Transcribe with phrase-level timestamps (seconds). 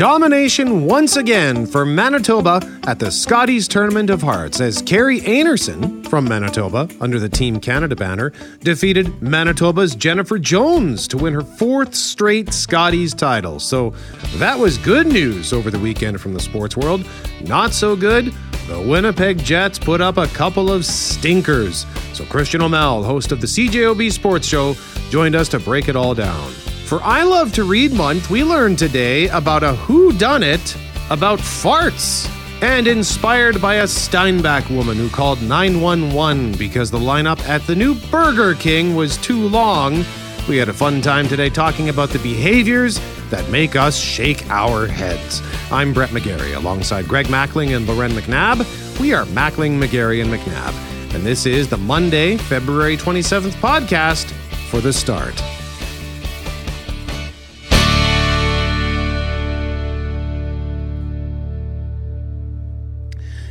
[0.00, 6.24] Domination once again for Manitoba at the Scotties Tournament of Hearts as Kerri Einarson from
[6.24, 12.54] Manitoba, under the Team Canada banner, defeated Manitoba's Jennifer Jones to win her fourth straight
[12.54, 13.60] Scotties title.
[13.60, 13.90] So
[14.36, 17.04] that was good news over the weekend from the sports world.
[17.42, 18.32] Not so good.
[18.68, 21.84] The Winnipeg Jets put up a couple of stinkers.
[22.14, 24.76] So Christian O'Mell, host of the CJOB Sports Show,
[25.10, 26.50] joined us to break it all down.
[26.90, 30.76] For I Love to Read Month, we learned today about a who done it
[31.08, 32.28] about farts.
[32.62, 37.94] And inspired by a Steinbach woman who called 911 because the lineup at the new
[38.10, 40.04] Burger King was too long,
[40.48, 42.98] we had a fun time today talking about the behaviors
[43.30, 45.42] that make us shake our heads.
[45.70, 48.98] I'm Brett McGarry alongside Greg Mackling and Loren McNabb.
[48.98, 51.14] We are Mackling, McGarry, and McNabb.
[51.14, 54.28] And this is the Monday, February 27th podcast
[54.70, 55.40] for the start.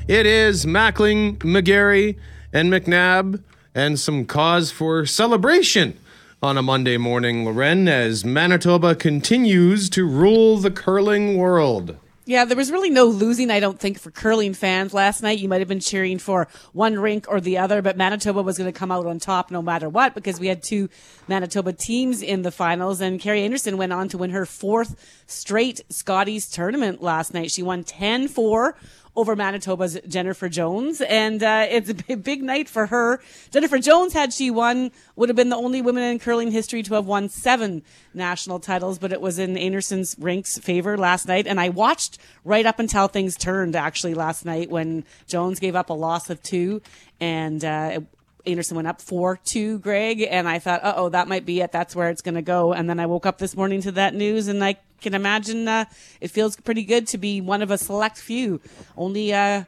[0.09, 2.17] It is Mackling, McGarry,
[2.51, 3.43] and McNabb,
[3.75, 5.99] and some cause for celebration
[6.41, 11.95] on a Monday morning, Loren, as Manitoba continues to rule the curling world.
[12.29, 15.39] Yeah, there was really no losing, I don't think, for curling fans last night.
[15.39, 18.71] You might have been cheering for one rink or the other, but Manitoba was going
[18.71, 20.89] to come out on top no matter what because we had two
[21.27, 23.01] Manitoba teams in the finals.
[23.01, 27.49] And Kerri Einarson went on to win her fourth straight Scotties tournament last night.
[27.49, 28.75] She won 10 4
[29.15, 31.01] over Manitoba's Jennifer Jones.
[31.01, 33.21] And uh, it's a big night for her.
[33.51, 36.93] Jennifer Jones, had she won, would have been the only woman in curling history to
[36.93, 41.47] have won seven national titles, but it was in Einarson's rink's favor last night.
[41.47, 45.89] And I watched right up until things turned actually last night when Jones gave up
[45.89, 46.81] a loss of two
[47.19, 47.99] and uh,
[48.45, 50.21] Einarson went up 4 2, Greg.
[50.29, 51.71] And I thought, Uh oh, that might be it.
[51.71, 52.73] That's where it's going to go.
[52.73, 55.85] And then I woke up this morning to that news and I can imagine uh,
[56.19, 58.61] it feels pretty good to be one of a select few.
[58.97, 59.63] Only, uh,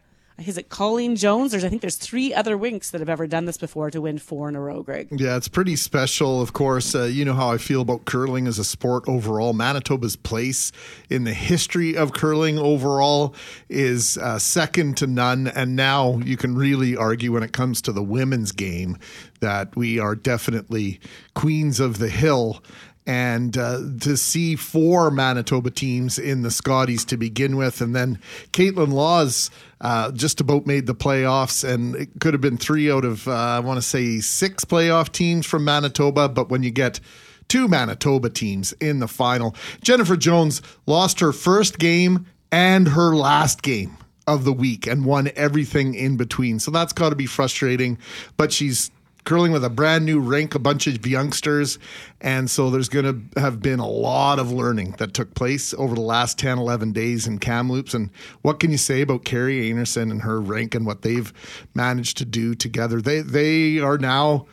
[0.48, 1.52] is it Colleen Jones?
[1.52, 4.18] There's, I think there's three other winks that have ever done this before to win
[4.18, 5.08] four in a row, Greg.
[5.12, 6.42] Yeah, it's pretty special.
[6.42, 9.54] Of course, uh, you know how I feel about curling as a sport overall.
[9.54, 10.72] Manitoba's place
[11.10, 13.34] in the history of curling overall
[13.70, 15.48] is uh, second to none.
[15.48, 18.98] And now you can really argue when it comes to the women's game
[19.40, 21.00] that we are definitely
[21.34, 22.64] queens of the hill
[23.06, 28.20] and uh, to see four Manitoba teams in the Scotties to begin with, and then
[28.52, 29.50] Kaitlyn Lawes
[29.82, 33.32] uh, just about made the playoffs, and it could have been three out of uh,
[33.32, 37.00] I want to say six playoff teams from Manitoba, but when you get
[37.48, 43.62] two Manitoba teams in the final, Jennifer Jones lost her first game and her last
[43.62, 43.98] game
[44.28, 46.60] of the week and won everything in between.
[46.60, 47.98] So that's got to be frustrating,
[48.38, 48.92] but she's
[49.24, 51.78] curling with a brand new rink, a bunch of youngsters.
[52.20, 55.96] And so there's going to have been a lot of learning that took place over
[55.96, 57.94] the last 10, 11 days in Kamloops.
[57.94, 58.10] And
[58.42, 61.32] what can you say about Kerri Einarson and her rink and what they've
[61.74, 63.02] managed to do together?
[63.02, 64.48] They, they are now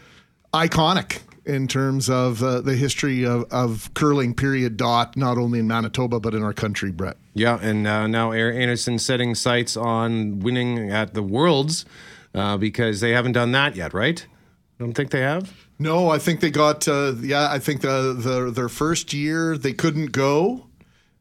[0.53, 5.67] iconic in terms of uh, the history of, of curling, period, dot, not only in
[5.67, 7.17] Manitoba, but in our country, Brett.
[7.33, 11.87] Yeah, and uh, now Einarson setting sights on winning at the Worlds
[12.35, 14.27] uh, because they haven't done that yet, right?
[14.79, 15.53] Don't think they have.
[15.79, 16.87] No, I think they got.
[16.87, 20.67] Uh, yeah, I think the, the their first year they couldn't go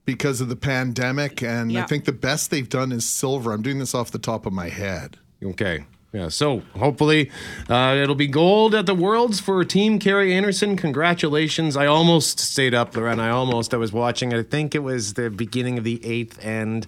[0.05, 1.83] because of the pandemic, and yeah.
[1.83, 3.51] I think the best they've done is silver.
[3.51, 5.17] I'm doing this off the top of my head.
[5.43, 5.85] Okay.
[6.13, 7.29] Yeah, so hopefully
[7.69, 10.77] uh, it'll be gold at the Worlds for Team Kerri Einarson.
[10.77, 11.75] Congratulations.
[11.75, 13.19] I almost stayed up, Loren.
[13.19, 13.73] I almost.
[13.73, 16.87] I was watching, I think it was the beginning of the eighth end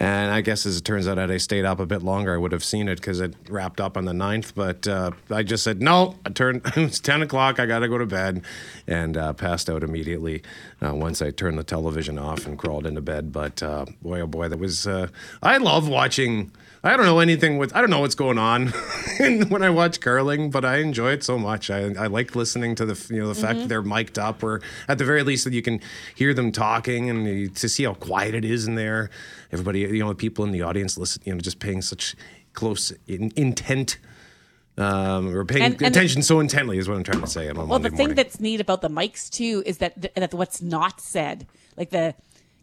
[0.00, 2.38] and I guess as it turns out, had I stayed up a bit longer, I
[2.38, 4.52] would have seen it because it wrapped up on the 9th.
[4.54, 7.98] But uh, I just said, no, I turned, it's 10 o'clock, I got to go
[7.98, 8.42] to bed,
[8.86, 10.42] and uh, passed out immediately
[10.80, 13.32] uh, once I turned the television off and crawled into bed.
[13.32, 15.08] But uh, boy, oh boy, that was, uh,
[15.42, 16.52] I love watching.
[16.84, 18.68] I don't know anything with I don't know what's going on
[19.48, 21.70] when I watch curling, but I enjoy it so much.
[21.70, 23.42] I, I like listening to the you know the mm-hmm.
[23.42, 25.80] fact that they're mic'd up, or at the very least that you can
[26.14, 29.10] hear them talking and you, to see how quiet it is in there
[29.52, 32.16] everybody, you know, the people in the audience listen, you know, just paying such
[32.52, 33.98] close in, intent.
[34.76, 37.50] Um, or paying and, and attention the, so intently is what I'm trying to say.
[37.52, 38.14] well, Monday the thing morning.
[38.14, 42.14] that's neat about the mics too is that that what's not said, like the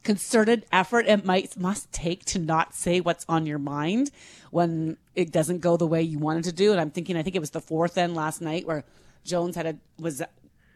[0.06, 4.12] concerted effort it might must take to not say what's on your mind
[4.51, 6.71] when it doesn't go the way you wanted to do.
[6.71, 8.86] And I'm thinking, I think it was the fourth end last night where
[9.25, 10.21] Jones had a was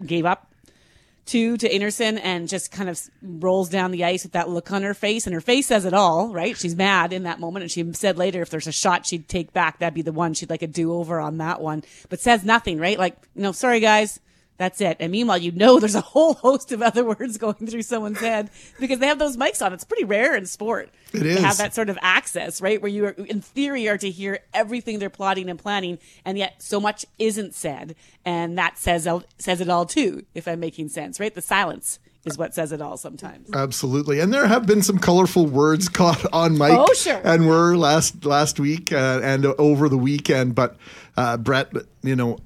[0.05, 0.51] gave up
[1.29, 4.81] two to Einarson and just kind of rolls down the ice with that look on
[4.81, 5.27] her face.
[5.27, 6.57] And her face says it all, right?
[6.57, 7.63] She's mad in that moment.
[7.63, 10.33] And she said later if there's a shot she'd take back, that'd be the one.
[10.33, 12.97] She'd like a do over on that one, but says nothing, right?
[12.97, 14.19] Like, know, sorry guys,
[14.59, 14.97] That's it.
[14.99, 18.51] And meanwhile, you know there's a whole host of other words going through someone's head
[18.79, 19.73] because they have those mics on.
[19.73, 21.39] It's pretty rare in sport It to is.
[21.39, 22.79] have that sort of access, right?
[22.81, 26.61] Where you are, in theory, are to hear everything they're plotting and planning, and yet
[26.61, 27.95] so much isn't said,
[28.25, 29.07] and that says
[29.37, 30.25] says it all too.
[30.35, 31.33] If I'm making sense, right?
[31.33, 33.49] The silence is what says it all sometimes.
[33.53, 36.71] Absolutely, and there have been some colorful words caught on mic.
[36.73, 37.21] Oh, sure.
[37.23, 40.53] and were last last week uh, and over the weekend.
[40.53, 40.75] But
[41.15, 41.71] uh, Brett,
[42.03, 42.39] you know,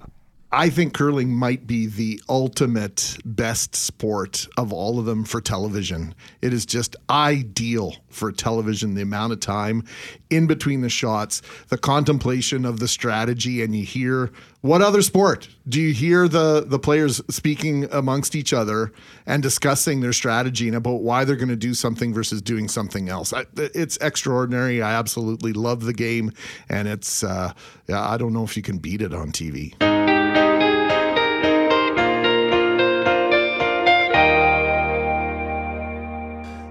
[0.56, 6.14] I think curling might be the ultimate best sport of all of them for television.
[6.44, 8.94] It is just ideal for television.
[8.94, 9.84] The amount of time
[10.30, 15.50] in between the shots, the contemplation of the strategy, and you hear what other sport
[15.68, 18.92] do you hear the the players speaking amongst each other
[19.26, 23.10] and discussing their strategy and about why they're going to do something versus doing something
[23.10, 23.34] else?
[23.34, 24.84] I, it's extraordinary.
[24.84, 26.32] I absolutely love the game,
[26.70, 27.54] and it's uh,
[27.92, 30.13] I don't know if you can beat it on TV.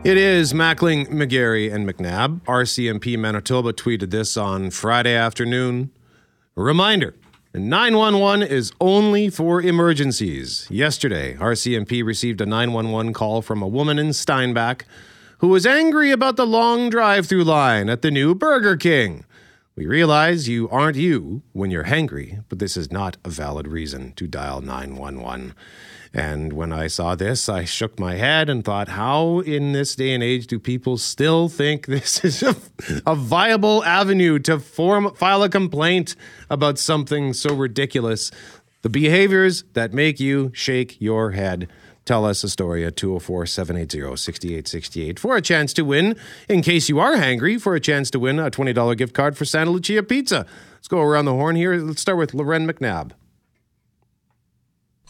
[0.04, 2.40] It is Mackling, McGarry, and McNabb.
[2.40, 5.92] RCMP Manitoba tweeted this on Friday afternoon.
[6.56, 7.14] Reminder
[7.54, 10.66] 911 is only for emergencies.
[10.68, 14.84] Yesterday, RCMP received a 911 call from a woman in Steinbach
[15.38, 19.24] who was angry about the long drive through line at the new Burger King.
[19.76, 24.14] We realize you aren't you when you're hangry, but this is not a valid reason
[24.14, 25.54] to dial 911.
[26.14, 30.12] And when I saw this, I shook my head and thought, how in this day
[30.12, 32.54] and age do people still think this is a,
[33.06, 36.14] a viable avenue to form, file a complaint
[36.50, 38.30] about something so ridiculous?
[38.82, 41.68] The behaviors that make you shake your head.
[42.04, 46.16] Tell us a story at 204 780 6868 for a chance to win,
[46.48, 49.44] in case you are hangry, for a chance to win a $20 gift card for
[49.44, 50.44] Santa Lucia Pizza.
[50.74, 51.76] Let's go around the horn here.
[51.76, 53.12] Let's start with Loren McNabb.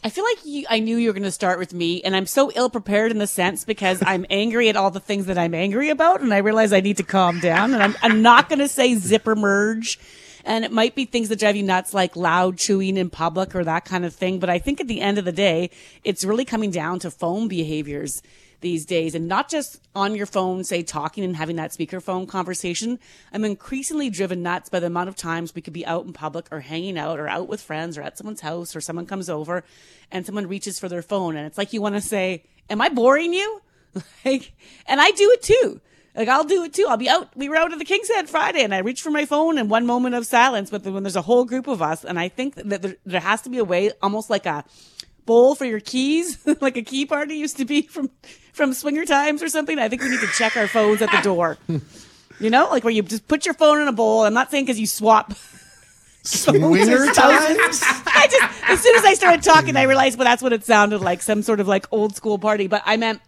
[0.04, 2.26] I feel like you, I knew you were going to start with me, and I'm
[2.26, 5.54] so ill prepared in the sense because I'm angry at all the things that I'm
[5.54, 7.72] angry about, and I realize I need to calm down.
[7.72, 10.00] And I'm, I'm not going to say zipper merge,
[10.44, 13.62] and it might be things that drive you nuts, like loud chewing in public or
[13.62, 14.40] that kind of thing.
[14.40, 15.70] But I think at the end of the day,
[16.02, 18.22] it's really coming down to phone behaviors
[18.62, 22.98] these days and not just on your phone, say talking and having that speakerphone conversation.
[23.32, 26.48] I'm increasingly driven nuts by the amount of times we could be out in public
[26.50, 29.64] or hanging out or out with friends or at someone's house or someone comes over
[30.10, 32.88] and someone reaches for their phone and it's like you want to say, am I
[32.88, 33.60] boring you?
[34.24, 34.52] like,
[34.86, 35.80] and I do it too.
[36.14, 36.86] Like I'll do it too.
[36.88, 37.34] I'll be out.
[37.36, 39.68] We were out at the King's Head Friday, and I reach for my phone in
[39.68, 40.68] one moment of silence.
[40.70, 43.40] But when there's a whole group of us, and I think that there, there has
[43.42, 44.64] to be a way, almost like a
[45.24, 48.10] bowl for your keys, like a key party used to be from
[48.52, 49.78] from swinger times or something.
[49.78, 51.58] I think we need to check our phones at the door.
[52.38, 54.24] you know, like where you just put your phone in a bowl.
[54.24, 55.34] I'm not saying because you swap.
[56.24, 57.82] Swinger times?
[57.82, 61.00] I just as soon as I started talking, I realized, well, that's what it sounded
[61.00, 62.68] like, some sort of like old school party.
[62.68, 63.20] But I meant,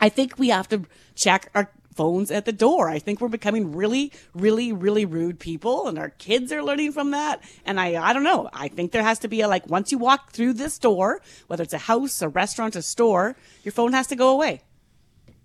[0.00, 0.84] I think we have to
[1.14, 2.88] check our phones at the door.
[2.88, 7.12] I think we're becoming really, really, really rude people, and our kids are learning from
[7.12, 7.42] that.
[7.64, 8.48] And I, I don't know.
[8.52, 11.62] I think there has to be a like once you walk through this door, whether
[11.62, 14.62] it's a house, a restaurant, a store, your phone has to go away.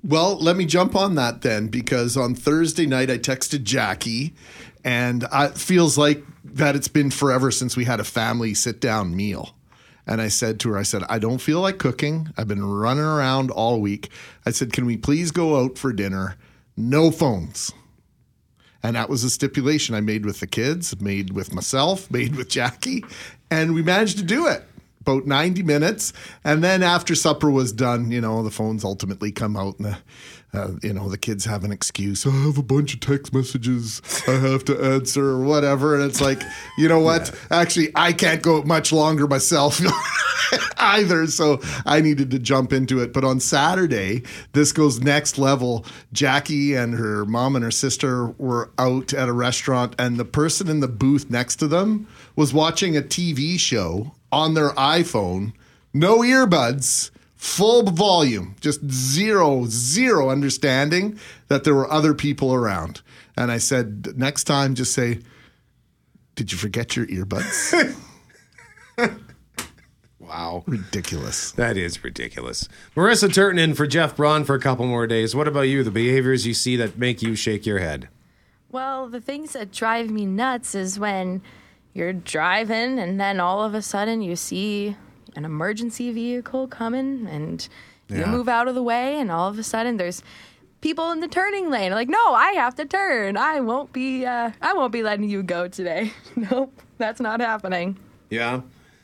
[0.03, 4.33] Well, let me jump on that then, because on Thursday night I texted Jackie,
[4.83, 9.15] and it feels like that it's been forever since we had a family sit down
[9.15, 9.55] meal.
[10.09, 12.33] And I said to her, I said, I don't feel like cooking.
[12.35, 14.09] I've been running around all week.
[14.43, 16.35] I said, Can we please go out for dinner?
[16.75, 17.71] No phones.
[18.81, 22.49] And that was a stipulation I made with the kids, made with myself, made with
[22.49, 23.05] Jackie,
[23.51, 24.63] and we managed to do it.
[25.09, 26.13] About 90 minutes.
[26.43, 29.97] And then after supper was done, you know, the phones ultimately come out and the,
[30.53, 32.27] uh, you know, the kids have an excuse.
[32.27, 35.95] I have a bunch of text messages I have to answer or whatever.
[35.95, 36.43] And it's like,
[36.77, 37.35] you know what?
[37.49, 39.81] Actually, I can't go much longer myself
[40.77, 41.25] either.
[41.25, 43.11] So I needed to jump into it.
[43.11, 44.21] But on Saturday,
[44.53, 45.85] this goes next level.
[46.13, 50.69] Jackie and her mom and her sister were out at a restaurant, and the person
[50.69, 55.53] in the booth next to them was watching a TV show on their iPhone,
[55.93, 61.17] no earbuds full volume, just zero, zero understanding
[61.47, 63.01] that there were other people around.
[63.37, 65.19] And I said, next time, just say,
[66.35, 67.95] Did you forget your earbuds?
[70.29, 70.63] Wow.
[70.67, 71.51] Ridiculous.
[71.53, 72.69] That is ridiculous.
[72.95, 75.35] Marissa Turton in for Jeff Braun for a couple more days.
[75.35, 75.83] What about you?
[75.83, 78.09] The behaviors you see that make you shake your head?
[78.69, 81.41] Well, the things that drive me nuts is when
[81.99, 84.95] you're driving and then all of a sudden you see
[85.35, 87.67] an emergency vehicle coming and
[88.07, 88.31] you Yeah.
[88.31, 90.23] move out of the way and all of a sudden there's
[90.81, 94.49] people in the turning lane like no i have to turn i won't be uh,
[94.61, 97.97] i won't be letting you go today nope that's not happening
[98.29, 98.61] Yeah.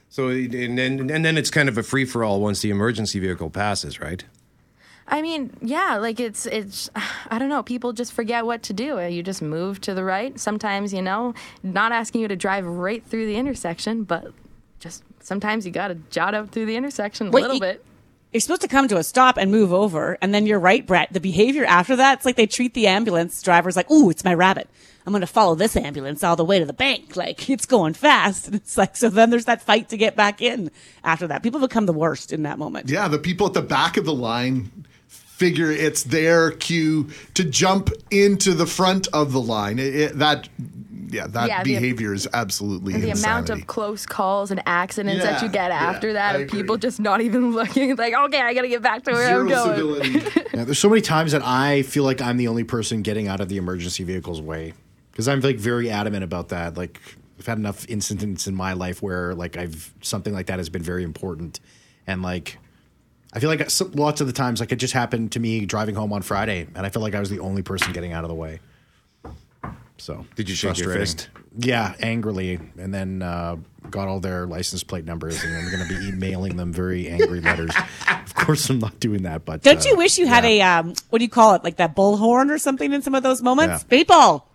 [0.09, 3.19] So and then and then it's kind of a free for all once the emergency
[3.19, 4.23] vehicle passes, right?
[5.07, 6.89] I mean, yeah, like it's it's
[7.29, 9.00] I don't know, people just forget what to do.
[9.00, 10.39] You just move to the right.
[10.39, 11.33] Sometimes, you know,
[11.63, 14.33] not asking you to drive right through the intersection, but
[14.79, 17.85] just sometimes you got to jot out through the intersection a Wait, little you- bit.
[18.33, 21.13] You're supposed to come to a stop and move over, and then you're right, Brett.
[21.13, 24.33] The behavior after that, it's like they treat the ambulance drivers like, "Ooh, it's my
[24.33, 24.67] rabbit.
[25.05, 27.15] I'm going to follow this ambulance all the way to the bank.
[27.15, 29.07] Like it's going fast." And it's like so.
[29.07, 30.69] Then there's that fight to get back in.
[31.01, 32.89] After that, people become the worst in that moment.
[32.89, 34.85] Yeah, the people at the back of the line
[35.35, 39.79] figure it's their cue to jump into the front of the line.
[39.79, 40.47] It, it- that,
[41.09, 45.41] yeah, that Yeah, the- behavior is absolutely the amount of close calls and accidents that
[45.41, 48.53] you get yeah, after that I of people just not even looking like, okay, I
[48.53, 50.21] got to get back to where I'm going.
[50.55, 53.41] Yeah, there's so many times that I feel like I'm the only person getting out
[53.41, 54.73] of the emergency vehicle's way
[55.11, 56.77] because I'm like very adamant about that.
[56.77, 57.01] Like
[57.37, 60.81] I've had enough incidents in my life where like I've something like that has been
[60.81, 61.59] very important,
[62.07, 62.57] and like
[63.35, 65.93] I feel like some- lots of the times like it just happened to me driving
[65.93, 68.29] home on Friday, and I felt like I was the only person getting out of
[68.29, 68.59] the way.
[69.97, 71.01] So Did you shake your frustrating.
[71.05, 71.29] fist?
[71.57, 73.57] Yeah, angrily, and then uh,
[73.89, 77.39] got all their license plate numbers, and I'm going to be emailing them very angry
[77.41, 77.71] letters.
[78.09, 80.79] of course, I'm not doing that, but Don't uh, you wish you had yeah.
[80.79, 83.23] a um, what do you call it, like that bullhorn or something in some of
[83.23, 83.83] those moments?
[83.83, 83.97] Yeah.
[83.97, 84.47] People,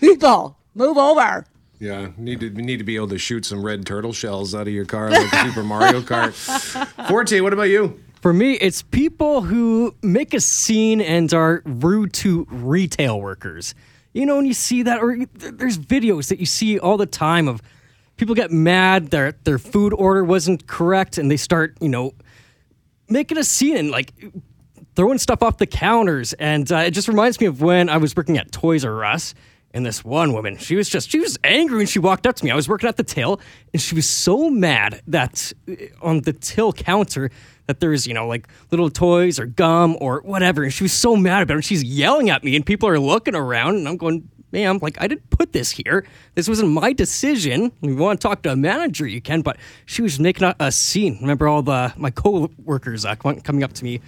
[0.00, 1.44] people, move over.
[1.82, 4.72] Yeah, need to need to be able to shoot some red turtle shells out of
[4.72, 6.32] your car like Super Mario Kart.
[7.08, 8.00] Forte, what about you?
[8.20, 13.74] For me, it's people who make a scene and are rude to retail workers.
[14.12, 17.48] You know, when you see that, or there's videos that you see all the time
[17.48, 17.60] of
[18.16, 22.14] people get mad their their food order wasn't correct, and they start, you know,
[23.08, 24.12] making a scene and like
[24.94, 26.32] throwing stuff off the counters.
[26.34, 29.34] And uh, it just reminds me of when I was working at Toys R Us.
[29.74, 32.44] And this one woman, she was just, she was angry when she walked up to
[32.44, 32.50] me.
[32.50, 33.40] I was working at the till,
[33.72, 37.30] and she was so mad that uh, on the till counter,
[37.66, 40.62] that there's, you know, like little toys or gum or whatever.
[40.64, 41.64] And she was so mad about it.
[41.64, 45.06] She's yelling at me, and people are looking around, and I'm going, ma'am, like, I
[45.08, 46.04] didn't put this here.
[46.34, 47.72] This wasn't my decision.
[47.80, 49.40] If you want to talk to a manager, you can.
[49.40, 51.18] But she was making a, scene.
[51.20, 54.00] Remember all the my co-workers uh, com- coming up to me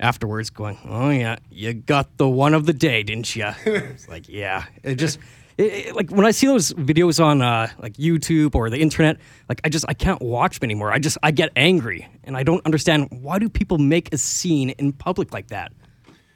[0.00, 4.28] afterwards going, "Oh yeah, you got the one of the day, didn't you?" it's like,
[4.28, 4.64] yeah.
[4.82, 5.18] It just
[5.58, 9.18] it, it- like when I see those videos on uh, like YouTube or the internet,
[9.48, 10.90] like I just I can't watch them anymore.
[10.92, 14.70] I just I get angry and I don't understand why do people make a scene
[14.70, 15.72] in public like that.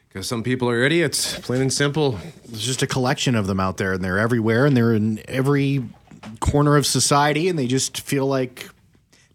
[0.08, 2.20] Because some people are idiots, plain and simple.
[2.46, 5.82] There's just a collection of them out there, and they're everywhere, and they're in every
[6.38, 8.68] corner of society, and they just feel like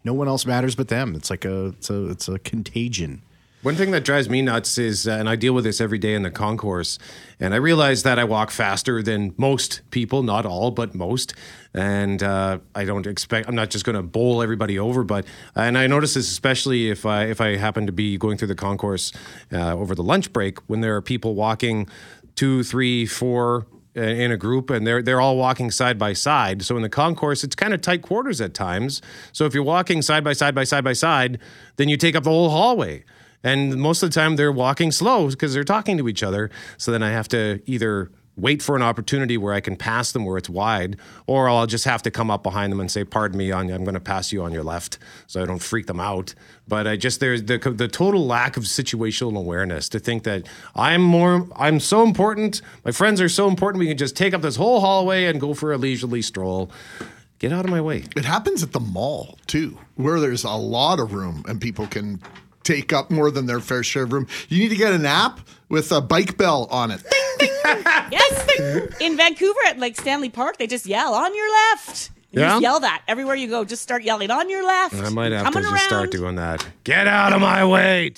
[0.04, 1.14] no one else matters but them.
[1.14, 3.20] It's like a it's a it's a contagion.
[3.62, 6.14] One thing that drives me nuts is, uh, and I deal with this every day
[6.14, 6.98] in the concourse,
[7.38, 11.34] and I realize that I walk faster than most people, not all, but most.
[11.74, 15.76] And uh, I don't expect, I'm not just going to bowl everybody over, but, and
[15.76, 19.12] I notice this especially if I, if I happen to be going through the concourse
[19.52, 21.86] uh, over the lunch break when there are people walking
[22.36, 26.62] two, three, four, uh, in a group and they're they're all walking side by side.
[26.62, 29.02] So in the concourse, it's kind of tight quarters at times.
[29.32, 31.40] So if you're walking side by side by side by side,
[31.74, 33.04] then you take up the whole hallway.
[33.42, 36.50] And most of the time they're walking slow because they're talking to each other.
[36.76, 40.24] So then I have to either wait for an opportunity where I can pass them
[40.24, 43.36] where it's wide, or I'll just have to come up behind them and say, "Pardon
[43.36, 46.34] me, I'm going to pass you on your left," so I don't freak them out.
[46.66, 51.02] But I just there's the the total lack of situational awareness to think that I'm
[51.02, 54.56] more I'm so important, my friends are so important, we can just take up this
[54.56, 56.70] whole hallway and go for a leisurely stroll.
[57.38, 58.04] Get out of my way.
[58.16, 62.20] It happens at the mall too, where there's a lot of room and people can
[62.62, 64.26] take up more than their fair share of room.
[64.48, 67.02] You need to get an app with a bike bell on it.
[68.10, 68.96] Yes.
[69.00, 72.10] In Vancouver at like Stanley Park, they just yell on your left.
[72.32, 72.48] You Yeah?
[72.50, 73.64] just yell that everywhere you go.
[73.64, 74.94] Just start yelling on your left.
[74.96, 76.66] I might have Coming to just start doing that.
[76.84, 78.12] Get out of my way.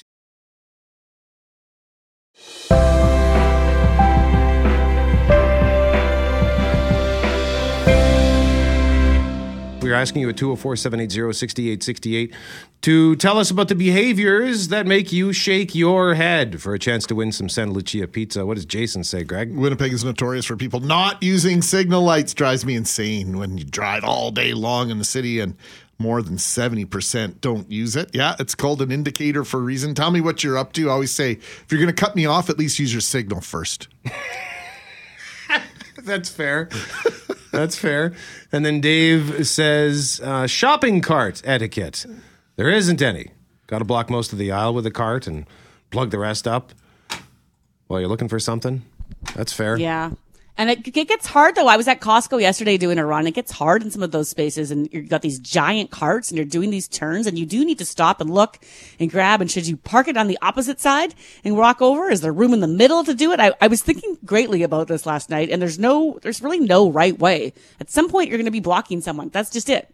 [9.93, 12.35] We are asking you at 204 780 6868
[12.81, 17.05] to tell us about the behaviors that make you shake your head for a chance
[17.09, 18.47] to win some Santa Lucia pizza.
[18.47, 19.55] What does Jason say, Greg?
[19.55, 22.33] Winnipeg is notorious for people not using signal lights.
[22.33, 25.59] Drives me insane when you drive all day long in the city and
[25.99, 28.15] more than 70% don't use it.
[28.15, 29.95] Yeah, it's called an indicator for a reason.
[29.95, 30.89] Tell me what you're up to.
[30.89, 33.43] I always say, if you're going to cut me off, at least use your signal
[33.43, 33.89] first.
[36.05, 36.69] That's fair.
[37.53, 38.13] That's fair.
[38.51, 42.07] And then Dave says uh, shopping cart etiquette.
[42.57, 43.31] There isn't any.
[43.67, 45.47] Got to block most of the aisle with the cart and
[45.91, 46.73] plug the rest up
[47.87, 48.83] while you're looking for something.
[49.35, 49.77] That's fair.
[49.77, 50.13] Yeah.
[50.59, 51.67] And it, it gets hard though.
[51.67, 53.27] I was at Costco yesterday doing a run.
[53.27, 56.37] It gets hard in some of those spaces and you've got these giant carts and
[56.37, 58.59] you're doing these turns and you do need to stop and look
[59.01, 59.41] and grab.
[59.41, 62.11] And should you park it on the opposite side and walk over?
[62.11, 63.41] Is there room in the middle to do it?
[63.41, 66.91] I, I was thinking greatly about this last night and there's no, there's really no
[66.91, 67.55] right way.
[67.81, 69.31] At some point you're going to be blocking someone.
[69.31, 69.89] That's just it.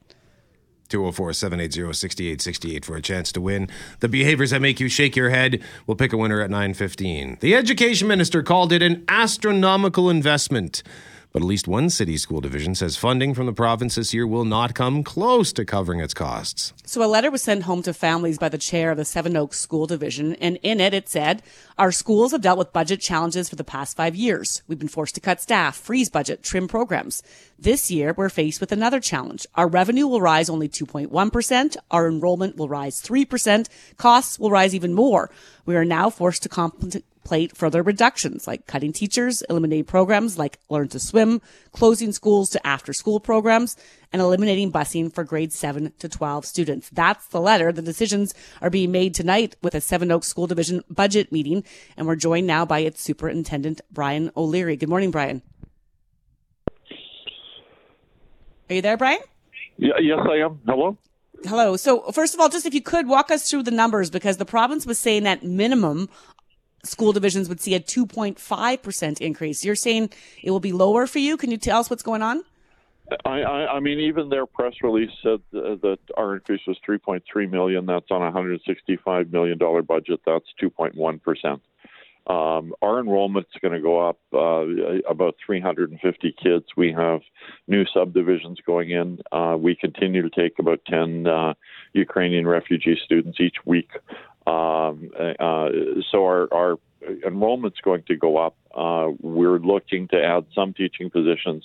[0.89, 3.69] 204 780 6868 for a chance to win.
[4.01, 5.63] The behaviors that make you shake your head.
[5.87, 7.39] We'll pick a winner at 915.
[7.41, 10.83] The education minister called it an astronomical investment.
[11.33, 14.47] But at least one city school division says funding from the province this year will
[14.47, 16.73] not come close to covering its costs.
[16.85, 19.61] So a letter was sent home to families by the chair of the Seven Oaks
[19.61, 21.43] School Division, and in it it said,
[21.77, 24.63] Our schools have dealt with budget challenges for the past five years.
[24.67, 27.23] We've been forced to cut staff, freeze budget, trim programs.
[27.59, 29.47] This year, we're faced with another challenge.
[29.55, 31.77] Our revenue will rise only 2.1%.
[31.91, 33.69] Our enrollment will rise 3%.
[33.99, 35.31] Costs will rise even more.
[35.67, 40.89] We are now forced to contemplate further reductions like cutting teachers, eliminating programs like Learn
[40.89, 41.41] to Swim,
[41.73, 43.77] closing schools to after school programs,
[44.13, 46.89] and eliminating busing for grades 7 to 12 students.
[46.91, 47.71] That's the letter.
[47.71, 51.65] The decisions are being made tonight with a Seven Oaks School Division budget meeting,
[51.97, 54.77] and we're joined now by its superintendent, Brian O'Leary.
[54.77, 55.43] Good morning, Brian.
[58.71, 59.21] Are you there, Brian?
[59.77, 60.61] Yeah, yes, I am.
[60.67, 60.97] Hello.
[61.45, 61.77] Hello.
[61.77, 64.45] So, first of all, just if you could walk us through the numbers, because the
[64.45, 66.09] province was saying that minimum
[66.85, 69.65] school divisions would see a 2.5% increase.
[69.65, 70.11] You're saying
[70.43, 71.37] it will be lower for you.
[71.37, 72.43] Can you tell us what's going on?
[73.25, 77.87] I, I, I mean, even their press release said that our increase was 3.3 million.
[77.87, 80.21] That's on a 165 million dollar budget.
[80.27, 81.63] That's 2.1 percent.
[82.29, 84.67] Um, our enrollment's going to go up uh,
[85.09, 86.67] about 350 kids.
[86.77, 87.21] We have
[87.67, 89.21] new subdivisions going in.
[89.33, 91.55] Uh, we continue to take about 10 uh,
[91.95, 93.89] Ukrainian refugee students each week.
[94.49, 95.69] Um, uh,
[96.11, 96.77] so our, our
[97.27, 98.57] enrollment's going to go up.
[98.75, 101.65] Uh, we're looking to add some teaching positions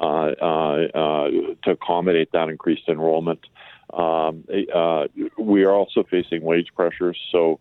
[0.00, 3.40] uh, to accommodate that increased enrollment.
[3.92, 4.44] Um,
[5.38, 7.18] we are also facing wage pressures.
[7.30, 7.60] So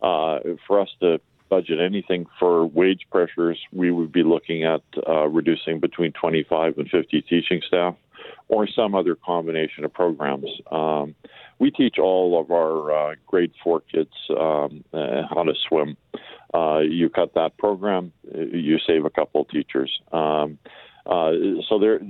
[0.00, 5.80] for us to budget anything for wage pressures, we would be looking at uh, reducing
[5.80, 7.94] between 25 and 50 teaching staff
[8.48, 10.50] or some other combination of programs.
[10.70, 11.14] Um,
[11.58, 15.96] we teach all of our uh, grade four kids um, uh, how to swim.
[16.52, 20.00] Uh, you cut that program, you save a couple teachers.
[20.12, 20.58] Um,
[21.06, 21.32] uh,
[21.68, 22.00] so there,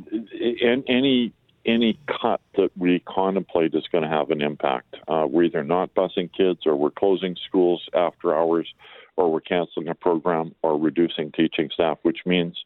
[0.87, 1.33] any
[1.67, 4.97] any cut that we contemplate is going to have an impact.
[5.09, 8.69] Uh, we're either not busing kids or we're closing schools after hours
[9.17, 12.57] or we're canceling a program or reducing teaching staff, which means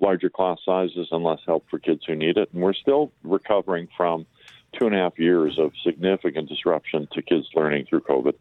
[0.00, 2.48] larger class sizes and less help for kids who need it.
[2.52, 4.26] And we're still recovering from
[4.78, 8.34] two and a half years of significant disruption to kids learning through COVID.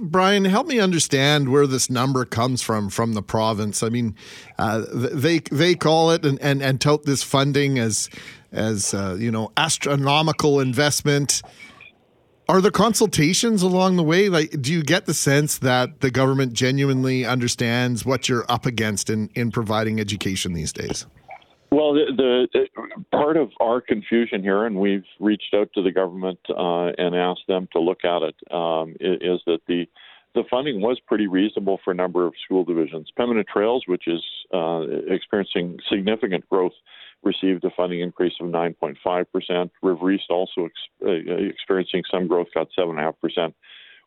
[0.00, 3.82] Brian, help me understand where this number comes from from the province.
[3.82, 4.14] I mean,
[4.58, 8.08] uh, they they call it and, and, and tout this funding as
[8.52, 11.42] as uh, you know astronomical investment.
[12.48, 14.28] Are there consultations along the way?
[14.28, 19.10] Like, do you get the sense that the government genuinely understands what you're up against
[19.10, 21.06] in, in providing education these days?
[21.70, 22.66] Well, the, the,
[23.10, 27.46] part of our confusion here, and we've reached out to the government uh, and asked
[27.48, 29.86] them to look at it, um, is that the
[30.34, 33.10] the funding was pretty reasonable for a number of school divisions.
[33.18, 36.74] Pembina Trails, which is uh, experiencing significant growth
[37.22, 39.70] received a funding increase of 9.5%.
[39.82, 40.72] River East also ex-
[41.04, 43.54] uh, experiencing some growth, got 7.5%.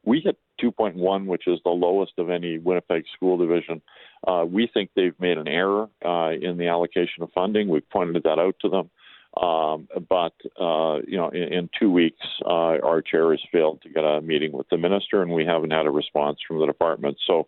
[0.05, 3.81] We hit 2.1, which is the lowest of any Winnipeg school division.
[4.27, 7.67] Uh, we think they've made an error uh, in the allocation of funding.
[7.69, 8.89] We've pointed that out to them.
[9.37, 13.89] Um, but uh, you know, in, in two weeks, uh, our chair has failed to
[13.89, 17.17] get a meeting with the minister, and we haven't had a response from the department.
[17.27, 17.47] So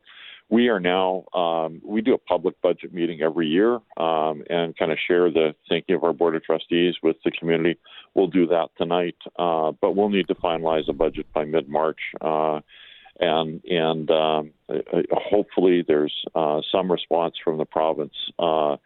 [0.52, 4.92] we are now um, we do a public budget meeting every year um, and kind
[4.92, 7.80] of share the thinking of our board of trustees with the community.
[8.14, 12.00] We'll do that tonight, uh, but we'll need to finalize a budget by mid March.
[12.20, 12.60] Uh,
[13.20, 14.52] and and um,
[15.12, 18.78] hopefully there's uh, some response from the province uh,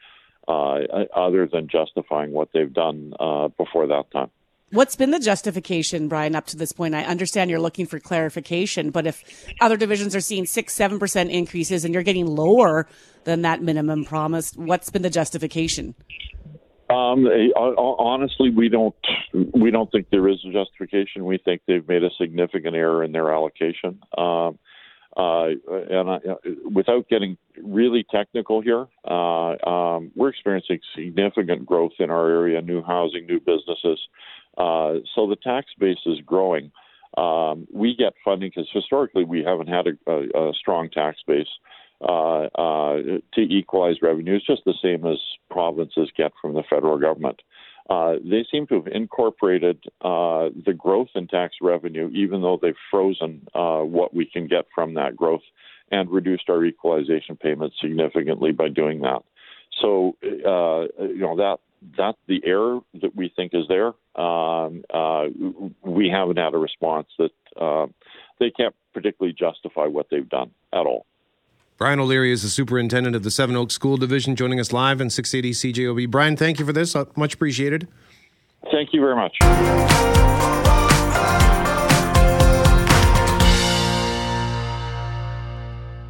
[0.48, 0.80] uh,
[1.16, 4.30] other than justifying what they've done uh, before that time.
[4.72, 6.96] What's been the justification, Brian, up to this point?
[6.96, 9.24] I understand you're looking for clarification, but if
[9.62, 12.88] other divisions are seeing six, seven percent increases and you're getting lower
[13.24, 15.96] than that minimum promised, what's been the justification?
[16.96, 17.28] Um,
[17.58, 18.96] honestly, we don't
[19.34, 21.26] we don't think there is a justification.
[21.26, 24.00] We think they've made a significant error in their allocation.
[24.18, 24.60] Um,
[25.18, 26.20] uh, and I,
[26.70, 32.84] without getting really technical here, uh, um, we're experiencing significant growth in our area, new
[32.84, 34.00] housing, new businesses.
[34.58, 36.72] Uh, so the tax base is growing.
[37.18, 41.48] Um, we get funding because historically we haven't had a, a, a strong tax base.
[42.02, 42.98] Uh, uh,
[43.34, 45.18] to equalize revenues, just the same as
[45.50, 47.42] provinces get from the federal government.
[47.90, 52.74] Uh, they seem to have incorporated uh, the growth in tax revenue, even though they've
[52.90, 55.44] frozen uh, what we can get from that growth
[55.92, 59.22] and reduced our equalization payments significantly by doing that.
[59.82, 61.58] So, uh, you know, that
[61.96, 63.94] that's the error that we think is there.
[64.22, 65.26] Um, uh,
[65.84, 67.90] we haven't had a response that
[68.40, 71.06] they can't particularly justify what they've done at all.
[71.78, 75.10] Brian O'Leary is the superintendent of the Seven Oaks School Division, joining us live in
[75.10, 76.10] 680 CJOB.
[76.10, 76.96] Brian, thank you for this.
[76.96, 77.86] Uh, much appreciated.
[78.72, 79.36] Thank you very much.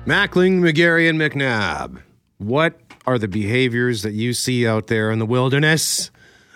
[0.05, 1.99] Mackling, McGarry, and McNabb.
[2.37, 6.11] What are the behaviors that you see out there in the wilderness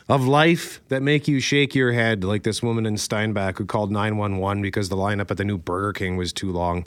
[0.10, 3.92] of life that make you shake your head, like this woman in Steinbach who called
[3.92, 6.86] 911 because the lineup at the new Burger King was too long?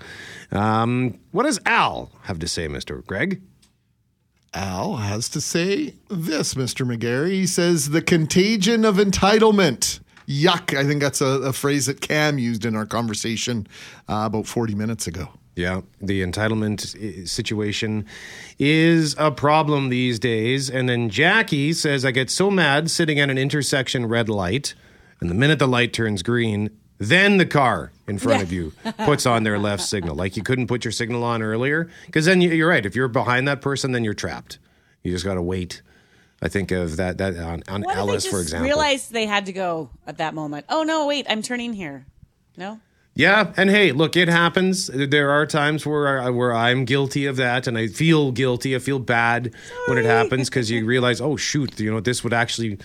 [0.50, 3.06] Um, what does Al have to say, Mr.
[3.06, 3.40] Greg?
[4.52, 6.84] Al has to say this, Mr.
[6.84, 7.30] McGarry.
[7.30, 10.00] He says, the contagion of entitlement.
[10.26, 10.76] Yuck.
[10.76, 13.66] I think that's a, a phrase that Cam used in our conversation
[14.08, 15.28] uh, about 40 minutes ago.
[15.54, 18.06] Yeah, the entitlement eh, situation
[18.58, 20.70] is a problem these days.
[20.70, 24.74] And then Jackie says, I get so mad sitting at an intersection red light,
[25.20, 28.72] and the minute the light turns green, then the car in front of you
[29.04, 30.14] puts on their left signal.
[30.14, 31.90] Like you couldn't put your signal on earlier.
[32.06, 32.86] Because then you- you're right.
[32.86, 34.58] If you're behind that person, then you're trapped.
[35.02, 35.82] You just got to wait.
[36.40, 38.64] I think of that that on, on Alice, for example.
[38.66, 40.66] realized they had to go at that moment?
[40.68, 42.06] Oh no, wait, I'm turning here.
[42.56, 42.80] No.
[43.14, 44.86] Yeah, and hey, look, it happens.
[44.86, 48.74] There are times where I, where I'm guilty of that, and I feel guilty.
[48.74, 49.54] I feel bad
[49.86, 52.78] when it happens because you realize, oh shoot, you know, this would actually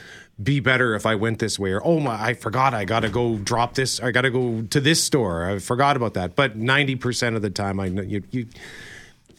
[0.44, 3.10] be better if I went this way, or oh my, I forgot, I got to
[3.10, 5.50] go drop this, I got to go to this store.
[5.50, 6.36] I forgot about that.
[6.36, 8.48] But ninety percent of the time, I know you, you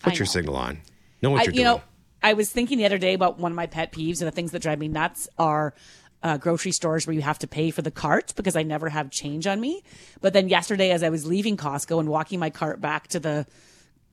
[0.01, 0.31] put I your know.
[0.31, 0.81] signal on.
[1.21, 1.67] Know what I, you're you doing.
[1.67, 1.83] know,
[2.23, 4.53] I was thinking the other day about one of my pet peeves and the things
[4.53, 5.75] that drive me nuts are
[6.23, 9.11] uh, grocery stores where you have to pay for the cart because I never have
[9.11, 9.83] change on me.
[10.21, 13.47] But then yesterday, as I was leaving Costco and walking my cart back to the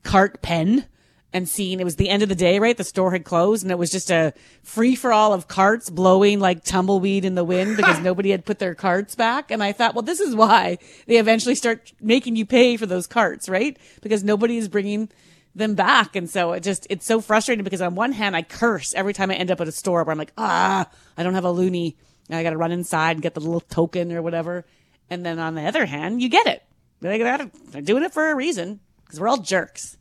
[0.04, 0.86] cart pen
[1.34, 2.78] and seeing it was the end of the day, right?
[2.78, 6.40] The store had closed and it was just a free for all of carts blowing
[6.40, 9.52] like tumbleweed in the wind because nobody had put their carts back.
[9.52, 13.06] And I thought, well, this is why they eventually start making you pay for those
[13.06, 13.78] carts, right?
[14.02, 15.10] Because nobody is bringing
[15.56, 16.16] them back.
[16.16, 19.32] And so it just, it's so frustrating because on one hand, I curse every time
[19.32, 20.88] I end up at a store where I'm like, ah,
[21.18, 21.96] I don't have a loonie.
[22.30, 24.66] And I got to run inside and get the little token or whatever.
[25.10, 26.64] And then on the other hand, you get it.
[27.00, 29.98] They're doing it for a reason because we're all jerks.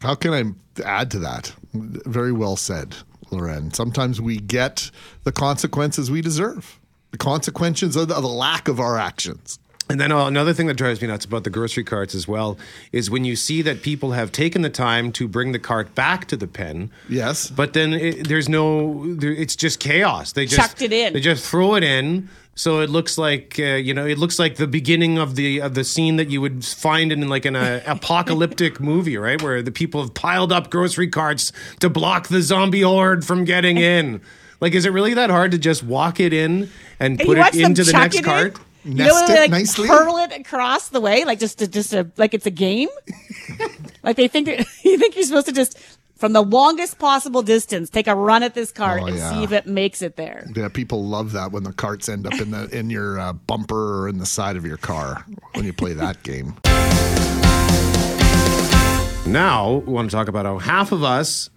[0.00, 1.54] How can I add to that?
[1.72, 2.96] Very well said,
[3.30, 3.72] Loren.
[3.72, 4.90] Sometimes we get
[5.22, 6.80] the consequences we deserve.
[7.12, 9.58] The consequences of the lack of our actions.
[9.90, 12.56] And then uh, another thing that drives me nuts about the grocery carts as well
[12.90, 16.24] is when you see that people have taken the time to bring the cart back
[16.28, 16.90] to the pen.
[17.08, 17.50] Yes.
[17.50, 20.32] But then it, there's no, there, it's just chaos.
[20.32, 21.12] They just Chucked it in.
[21.12, 24.56] They just throw it in, so it looks like uh, you know, it looks like
[24.56, 27.82] the beginning of the of the scene that you would find in like an uh,
[27.86, 32.82] apocalyptic movie, right, where the people have piled up grocery carts to block the zombie
[32.82, 34.20] horde from getting in.
[34.60, 37.42] Like, is it really that hard to just walk it in and And put you
[37.42, 38.54] it into the next cart?
[38.54, 38.64] in?
[38.84, 38.92] Cart?
[38.92, 39.88] You know, Nest when they, it like nicely?
[39.88, 42.88] hurl it across the way, like just to, just a, like it's a game.
[44.02, 44.48] like they think
[44.84, 45.78] you think you're supposed to just
[46.16, 49.32] from the longest possible distance take a run at this cart Oh, and yeah.
[49.32, 50.46] see if it makes it there.
[50.54, 54.02] Yeah, people love that when the carts end up in the in your uh, bumper
[54.04, 56.54] or in the side of your car when you play that game.
[59.26, 61.48] Now, we want to talk about how half of us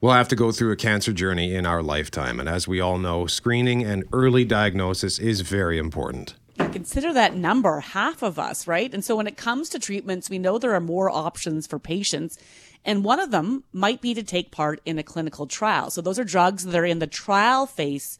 [0.00, 2.38] will have to go through a cancer journey in our lifetime.
[2.40, 6.36] And as we all know, screening and early diagnosis is very important.
[6.68, 8.92] Consider that number, half of us, right?
[8.92, 12.38] And so when it comes to treatments, we know there are more options for patients.
[12.84, 15.90] And one of them might be to take part in a clinical trial.
[15.90, 18.18] So those are drugs that are in the trial phase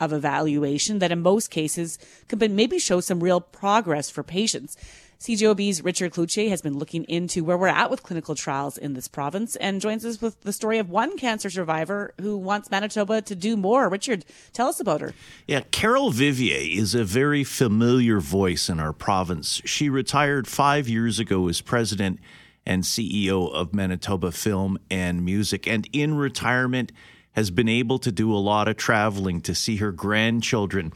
[0.00, 1.98] of evaluation that in most cases
[2.36, 4.76] be- maybe show some real progress for patients.
[5.20, 9.08] CJOB's Richard Cloutier has been looking into where we're at with clinical trials in this
[9.08, 13.34] province and joins us with the story of one cancer survivor who wants Manitoba to
[13.34, 13.88] do more.
[13.88, 15.14] Richard, tell us about her.
[15.46, 19.62] Yeah, Carole Vivier is a very familiar voice in our province.
[19.64, 22.18] She retired five years ago as president
[22.66, 26.92] and CEO of Manitoba Film and Music, and in retirement
[27.32, 30.92] has been able to do a lot of traveling to see her grandchildren.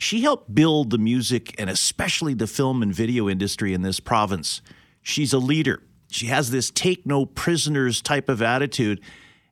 [0.00, 4.62] She helped build the music and especially the film and video industry in this province.
[5.02, 5.82] She's a leader.
[6.10, 9.02] She has this take no prisoners type of attitude.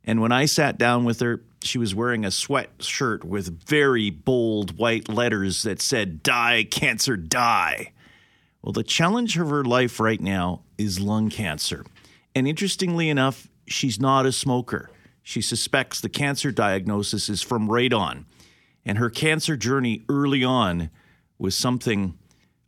[0.05, 4.79] And when I sat down with her, she was wearing a sweatshirt with very bold
[4.79, 7.93] white letters that said, Die, cancer, die.
[8.63, 11.85] Well, the challenge of her life right now is lung cancer.
[12.35, 14.89] And interestingly enough, she's not a smoker.
[15.23, 18.25] She suspects the cancer diagnosis is from radon.
[18.89, 20.89] And her cancer journey early on
[21.39, 22.17] was something,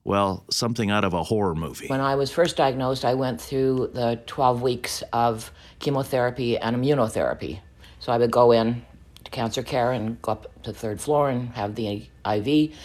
[0.04, 1.88] well, something out of a horror movie.
[1.88, 7.61] When I was first diagnosed, I went through the 12 weeks of chemotherapy and immunotherapy.
[8.00, 8.85] So I would go in
[9.24, 12.76] to cancer care and go up to the third floor and have the IV.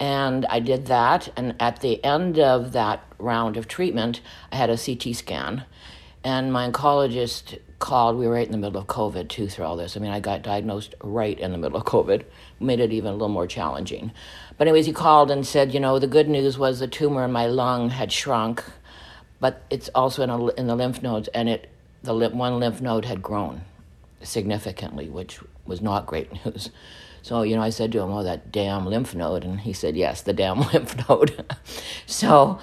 [0.00, 1.28] And I did that.
[1.36, 5.64] And at the end of that round of treatment, I had a CT scan.
[6.24, 8.16] And my oncologist called.
[8.16, 9.96] We were right in the middle of COVID, too, through all this.
[9.96, 12.24] I mean, I got diagnosed right in the middle of COVID,
[12.60, 14.12] made it even a little more challenging.
[14.56, 17.32] But, anyways, he called and said, you know, the good news was the tumor in
[17.32, 18.62] my lung had shrunk,
[19.40, 21.70] but it's also in, a, in the lymph nodes, and it
[22.02, 23.62] the one lymph node had grown
[24.22, 26.70] significantly, which was not great news.
[27.22, 29.44] So, you know, I said to him, Oh, that damn lymph node.
[29.44, 31.44] And he said, Yes, the damn lymph node.
[32.06, 32.58] so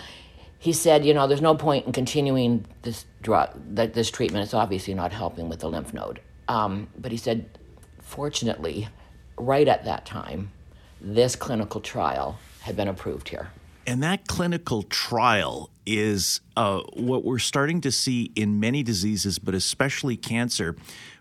[0.57, 4.43] he said, You know, there's no point in continuing this drug, that this treatment.
[4.43, 6.21] It's obviously not helping with the lymph node.
[6.47, 7.45] Um, but he said,
[8.01, 8.87] Fortunately,
[9.37, 10.51] right at that time,
[10.99, 13.49] this clinical trial had been approved here.
[13.85, 19.55] And that clinical trial is uh, what we're starting to see in many diseases, but
[19.55, 20.75] especially cancer,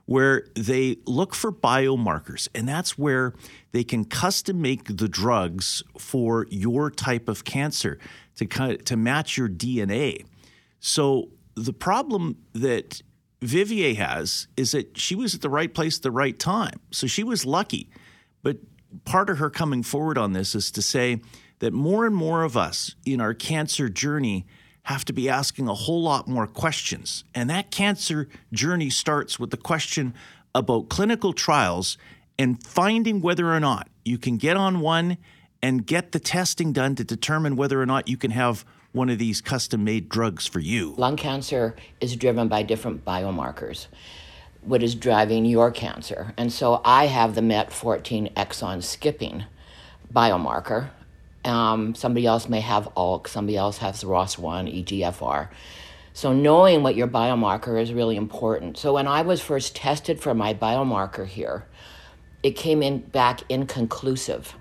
[0.06, 2.48] where they look for biomarkers.
[2.54, 3.34] And that's where
[3.70, 7.98] they can custom make the drugs for your type of cancer
[8.36, 10.26] to, to match your DNA.
[10.80, 13.02] So the problem that
[13.40, 16.80] Vivier has is that she was at the right place at the right time.
[16.90, 17.90] So she was lucky.
[19.04, 21.20] Part of her coming forward on this is to say
[21.58, 24.46] that more and more of us in our cancer journey
[24.84, 27.24] have to be asking a whole lot more questions.
[27.34, 30.14] And that cancer journey starts with the question
[30.54, 31.98] about clinical trials
[32.38, 35.18] and finding whether or not you can get on one
[35.62, 39.18] and get the testing done to determine whether or not you can have one of
[39.18, 40.94] these custom made drugs for you.
[40.96, 43.88] Lung cancer is driven by different biomarkers.
[44.66, 46.34] What is driving your cancer?
[46.36, 49.44] And so I have the MET14 exon skipping
[50.12, 50.90] biomarker
[51.46, 55.48] um, somebody else may have ALK, somebody else has ROS1, EGFR.
[56.12, 58.78] So knowing what your biomarker is really important.
[58.78, 61.66] So when I was first tested for my biomarker here,
[62.42, 64.54] it came in back inconclusive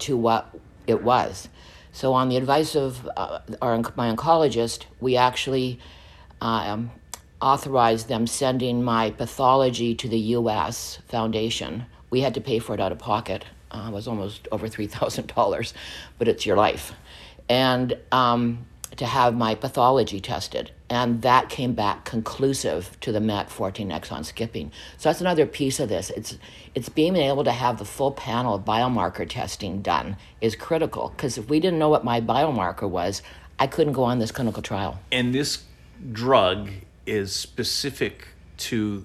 [0.00, 0.54] to what
[0.86, 1.48] it was.
[1.92, 5.80] So on the advice of uh, our, my oncologist, we actually
[6.40, 6.90] um,
[7.40, 10.98] authorized them sending my pathology to the U.S.
[11.08, 11.86] Foundation.
[12.10, 15.72] We had to pay for it out of pocket uh, it was almost over $3,000,
[16.18, 16.92] but it's your life.
[17.48, 20.70] And um, to have my pathology tested.
[20.90, 24.72] And that came back conclusive to the MET14 exon skipping.
[24.96, 26.10] So that's another piece of this.
[26.10, 26.38] It's,
[26.74, 31.36] it's being able to have the full panel of biomarker testing done is critical because
[31.36, 33.22] if we didn't know what my biomarker was,
[33.58, 34.98] I couldn't go on this clinical trial.
[35.12, 35.64] And this
[36.12, 36.70] drug
[37.08, 39.04] is specific to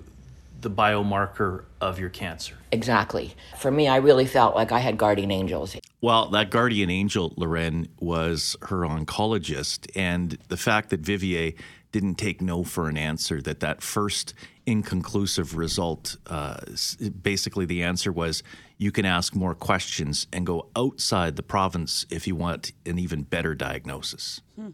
[0.62, 2.56] the biomarker of your cancer.
[2.72, 3.36] Exactly.
[3.60, 5.76] For me, I really felt like I had guardian angels.
[6.02, 9.90] Well, that guardian angel, Loren, was her oncologist.
[9.96, 11.54] And the fact that Vivier
[11.92, 14.34] didn't take no for an answer, that that first
[14.66, 16.58] inconclusive result, uh,
[17.22, 18.42] basically the answer was
[18.78, 23.24] you can ask more questions and go outside the province if you want an even
[23.24, 24.42] better diagnosis.
[24.56, 24.72] Hmm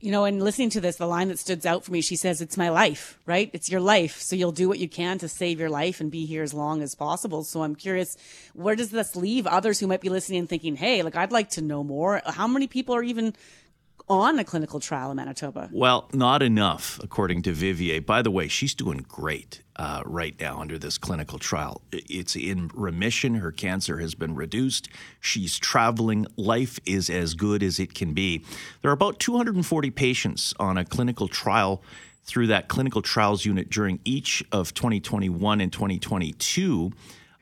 [0.00, 2.40] you know, and listening to this, the line that stood out for me, she says,
[2.40, 3.50] It's my life, right?
[3.52, 4.20] It's your life.
[4.20, 6.82] So you'll do what you can to save your life and be here as long
[6.82, 7.42] as possible.
[7.44, 8.16] So I'm curious,
[8.52, 11.50] where does this leave others who might be listening and thinking, Hey, like, I'd like
[11.50, 12.20] to know more?
[12.26, 13.34] How many people are even
[14.08, 15.70] on a clinical trial in Manitoba?
[15.72, 18.04] Well, not enough, according to Vivier.
[18.04, 21.80] By the way, she's doing great uh, right now under this clinical trial.
[21.92, 23.36] It's in remission.
[23.36, 24.88] Her cancer has been reduced.
[25.20, 26.26] She's traveling.
[26.36, 28.44] Life is as good as it can be.
[28.82, 31.82] There are about 240 patients on a clinical trial
[32.24, 36.92] through that clinical trials unit during each of 2021 and 2022.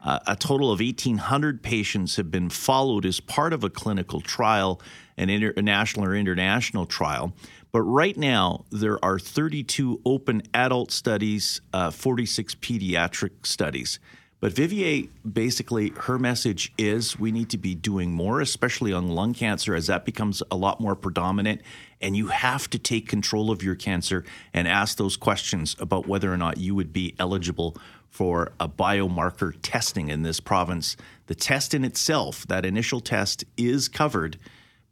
[0.04, 4.80] Uh, a total of 1,800 patients have been followed as part of a clinical trial,
[5.16, 7.32] an international or international trial.
[7.72, 13.98] But right now, there are 32 open adult studies, uh, 46 pediatric studies.
[14.42, 19.34] But Vivier, basically, her message is we need to be doing more, especially on lung
[19.34, 21.62] cancer, as that becomes a lot more predominant.
[22.00, 26.32] And you have to take control of your cancer and ask those questions about whether
[26.32, 27.76] or not you would be eligible
[28.10, 30.96] for a biomarker testing in this province.
[31.28, 34.40] The test in itself, that initial test, is covered,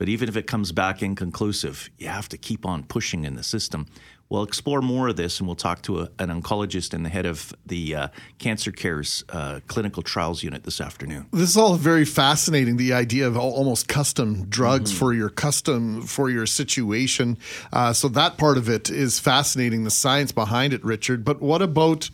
[0.01, 3.43] but even if it comes back inconclusive, you have to keep on pushing in the
[3.43, 3.85] system.
[4.31, 7.27] We'll explore more of this and we'll talk to a, an oncologist and the head
[7.27, 8.09] of the uh,
[8.39, 11.27] Cancer Care's uh, clinical trials unit this afternoon.
[11.33, 12.79] This is all very fascinating.
[12.79, 14.99] The idea of almost custom drugs Mm-hmm.
[14.99, 17.37] for your custom for your situation.
[17.71, 19.85] Uh, so that part of it is fascinating.
[19.85, 21.27] The science behind it, Richard.
[21.27, 22.09] But what about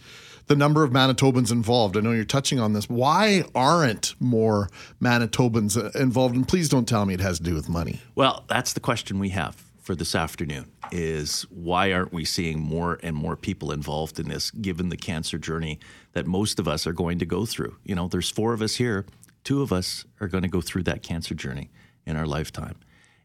[0.46, 1.96] the number of Manitobans involved?
[1.96, 2.88] I know you're touching on this.
[2.88, 4.68] Why aren't more
[5.00, 6.36] Manitobans uh, involved?
[6.36, 8.00] And please don't tell me it has to do with money.
[8.14, 12.98] Well, that's the question we have for this afternoon is why aren't we seeing more
[13.02, 15.78] and more people involved in this given the cancer journey
[16.12, 17.76] that most of us are going to go through.
[17.84, 19.06] You know, there's four of us here,
[19.44, 21.70] two of us are going to go through that cancer journey
[22.04, 22.76] in our lifetime.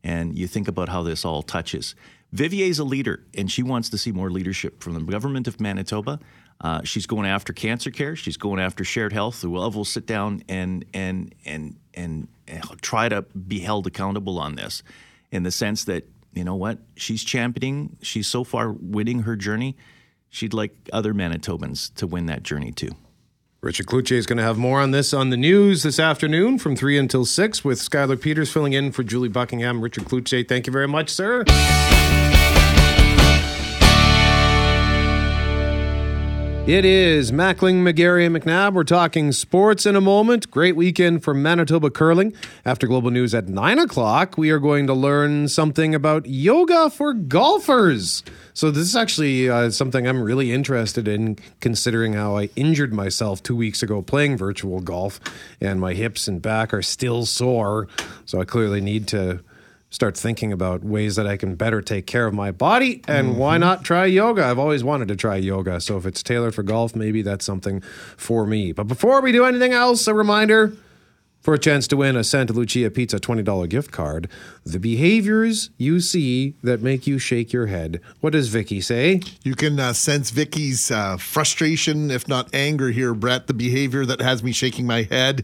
[0.04, 1.96] And you think about how this all touches.
[2.32, 6.20] Vivier's a leader, and she wants to see more leadership from the government of Manitoba.
[6.62, 8.16] Uh, she's going after cancer care.
[8.16, 9.42] She's going after shared health.
[9.42, 14.38] The Love will sit down and and and and and try to be held accountable
[14.38, 14.84] on this,
[15.32, 17.98] in the sense that you know what she's championing.
[18.02, 19.76] She's so far winning her journey.
[20.30, 22.92] She'd like other Manitobans to win that journey too.
[23.62, 26.76] Richard Cloutier is going to have more on this on the news this afternoon from
[26.76, 29.82] 3 until 6 with Skylar Peters filling in for Julie Buckingham.
[29.82, 31.44] Richard Cloutier, thank you very much, sir.
[36.68, 38.74] It is Mackling, McGarry, and McNabb.
[38.74, 40.52] We're talking sports in a moment.
[40.52, 42.34] Great weekend for Manitoba curling.
[42.64, 47.14] After Global News at 9 o'clock, we are going to learn something about yoga for
[47.14, 48.24] golfers.
[48.54, 53.42] So, this is actually uh, something I'm really interested in, considering how I injured myself
[53.42, 55.20] two weeks ago playing virtual golf,
[55.60, 57.88] and my hips and back are still sore.
[58.26, 59.40] So, I clearly need to
[59.92, 63.04] start thinking about ways that I can better take care of my body.
[63.08, 64.46] And why not try yoga?
[64.46, 65.80] I've always wanted to try yoga.
[65.82, 67.82] So if it's tailored for golf, maybe that's something
[68.18, 68.72] for me.
[68.72, 70.74] But before we do anything else, a reminder
[71.42, 74.30] for a chance to win a Santa Lucia Pizza $20 gift card.
[74.64, 78.00] The behaviors you see that make you shake your head.
[78.22, 79.22] What does Vicky say?
[79.44, 83.48] You can uh, sense Vicky's uh, frustration, if not anger, here, Brett.
[83.48, 85.44] The behavior that has me shaking my head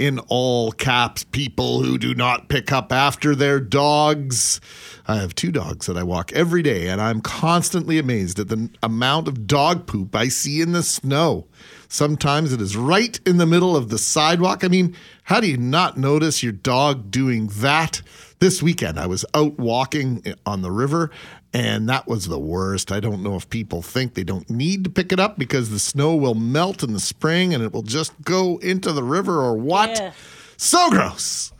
[0.00, 1.24] in all caps.
[1.24, 4.60] People who do not pick up after their dogs.
[5.06, 8.70] I have two dogs that I walk every day, and I'm constantly amazed at the
[8.82, 11.46] amount of dog poop I see in the snow.
[11.88, 14.64] Sometimes it is right in the middle of the sidewalk.
[14.64, 18.00] I mean, how do you not notice your dog doing that?
[18.38, 21.10] This weekend, I was out walking eh, on the river,
[21.52, 22.92] and that was the worst.
[22.92, 25.78] I don't know if people think they don't need to pick it up because the
[25.78, 29.56] snow will melt in the spring and it will just go into the river or
[29.56, 29.90] what.
[29.90, 30.12] Yeah.
[30.56, 31.52] So gross.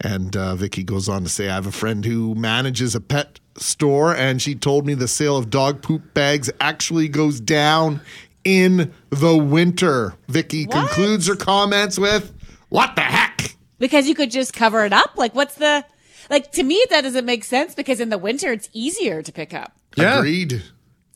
[0.00, 3.40] And uh, Vicky goes on to say, I have a friend who manages a pet
[3.56, 8.02] store, and she told me the sale of dog poop bags actually goes down
[8.44, 10.14] in the winter.
[10.28, 10.74] Vicky What?
[10.74, 12.32] concludes her comments with,
[12.68, 13.56] What the heck?
[13.78, 15.16] because you could just cover it up.
[15.16, 15.84] Like, what's the
[16.30, 16.52] like?
[16.52, 19.72] To me, that doesn't make sense because in the winter it's easier to pick up.
[19.96, 20.18] Yeah.
[20.18, 20.62] Agreed.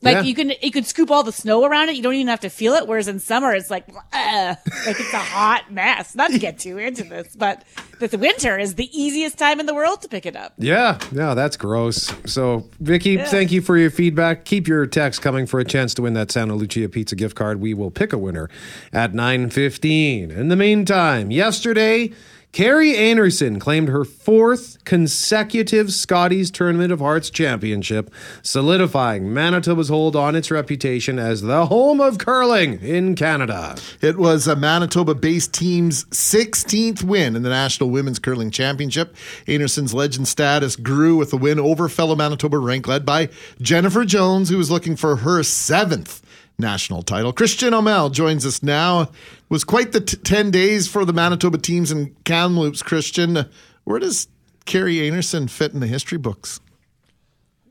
[0.03, 0.21] Like Yeah.
[0.23, 1.95] you can you could scoop all the snow around it.
[1.95, 2.87] You don't even have to feel it.
[2.87, 4.55] Whereas in summer, it's like uh,
[4.87, 6.15] like it's a hot mess.
[6.15, 7.63] Not to get too into this, but
[7.99, 10.53] the winter is the easiest time in the world to pick it up.
[10.57, 12.11] Yeah, yeah, that's gross.
[12.25, 14.43] So, Vicky, thank you for your feedback.
[14.43, 17.61] Keep your text coming for a chance to win that Santa Lucia Pizza gift card.
[17.61, 18.49] We will pick a winner
[18.91, 20.31] at 9:15.
[20.31, 22.09] In the meantime, yesterday,
[22.53, 28.11] Kerri Einarson claimed her fourth consecutive Scotties Tournament of Hearts championship,
[28.43, 33.77] solidifying Manitoba's hold on its reputation as the home of curling in Canada.
[34.01, 39.15] It was a Manitoba based team's 16th win in the National Women's Curling Championship.
[39.47, 43.29] Einarson's legend status grew with the win over fellow Manitoba rank led by
[43.61, 46.21] Jennifer Jones, who was looking for her seventh
[46.61, 47.33] national title.
[47.33, 49.01] Christian Omel joins us now.
[49.01, 49.09] It
[49.49, 52.81] was quite the t- 10 days for the Manitoba teams in Kamloops.
[52.81, 53.49] Christian,
[53.83, 54.27] where does
[54.65, 56.59] Kerri Einarson fit in the history books?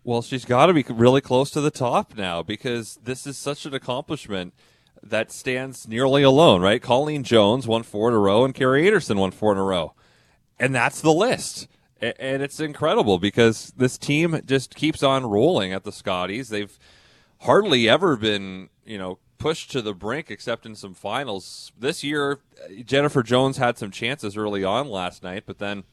[0.04, 3.64] Well, she's got to be really close to the top now because this is such
[3.66, 4.54] an accomplishment
[5.02, 6.82] that stands nearly alone, right?
[6.82, 9.94] Colleen Jones won four in a row, and Kerri Einarson won four in a row,
[10.58, 11.68] and that's the list.
[12.00, 16.48] And it's incredible because this team just keeps on rolling at the Scotties.
[16.48, 16.78] They've
[17.40, 21.72] hardly ever been, you know, pushed to the brink except in some finals.
[21.78, 22.40] This year,
[22.84, 25.84] Jennifer Jones had some chances early on last night, but then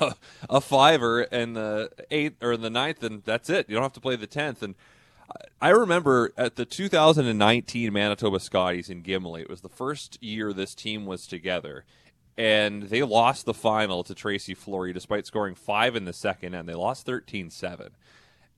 [0.48, 3.68] a fiver in the eighth or in the ninth, and that's it.
[3.68, 4.62] You don't have to play the tenth.
[4.62, 4.74] And
[5.60, 10.74] I remember at the 2019 Manitoba Scotties in Gimli, it was the first year this
[10.74, 11.84] team was together,
[12.36, 16.68] and they lost the final to Tracy Fleury despite scoring five in the second, and
[16.68, 17.90] they lost 13 7.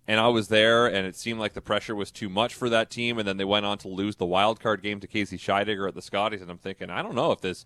[0.09, 2.91] And I was there, and it seemed like the pressure was too much for that
[2.91, 3.19] team.
[3.19, 5.95] And then they went on to lose the wild card game to Casey Scheidegger at
[5.95, 6.41] the Scotties.
[6.43, 7.65] And I'm thinking, I don't know if this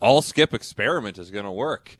[0.00, 1.96] all skip experiment is going to work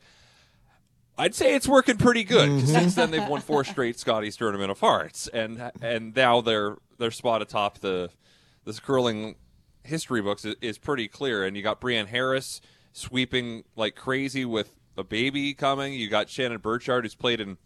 [1.17, 2.49] I'd say it's working pretty good.
[2.49, 2.71] 'cause mm-hmm.
[2.71, 7.11] Since then, they've won four straight Scotties Tournament of Hearts, and and now their their
[7.11, 8.09] spot atop the
[8.65, 9.35] this curling
[9.83, 11.43] history books is, is pretty clear.
[11.43, 12.61] And you got Briane Harris
[12.93, 15.93] sweeping like crazy with a baby coming.
[15.93, 17.57] You got Shannon Birchard, who's played in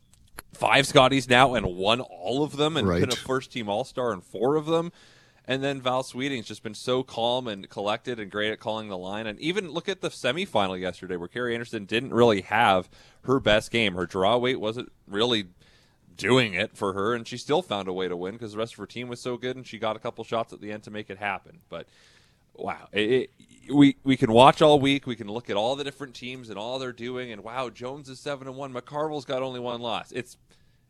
[0.53, 3.01] five Scotties now and won all of them, and Right.
[3.01, 4.91] been a first team All Star in four of them.
[5.47, 8.97] And then Val Sweeting's just been so calm and collected and great at calling the
[8.97, 9.27] line.
[9.27, 12.89] And even look at the semifinal yesterday where Kerri Einarson didn't really have
[13.25, 13.93] her best game.
[13.93, 15.45] Her draw weight wasn't really
[16.17, 18.73] doing it for her, and she still found a way to win because the rest
[18.73, 20.81] of her team was so good, and she got a couple shots at the end
[20.83, 21.59] to make it happen.
[21.69, 21.88] But
[22.58, 23.30] wow, it, it,
[23.74, 25.08] we we can watch all week.
[25.08, 28.10] We can look at all the different teams and all they're doing, and wow, Jones
[28.10, 28.74] is seven and one.
[28.74, 30.12] McCarville's got only one loss.
[30.12, 30.38] It's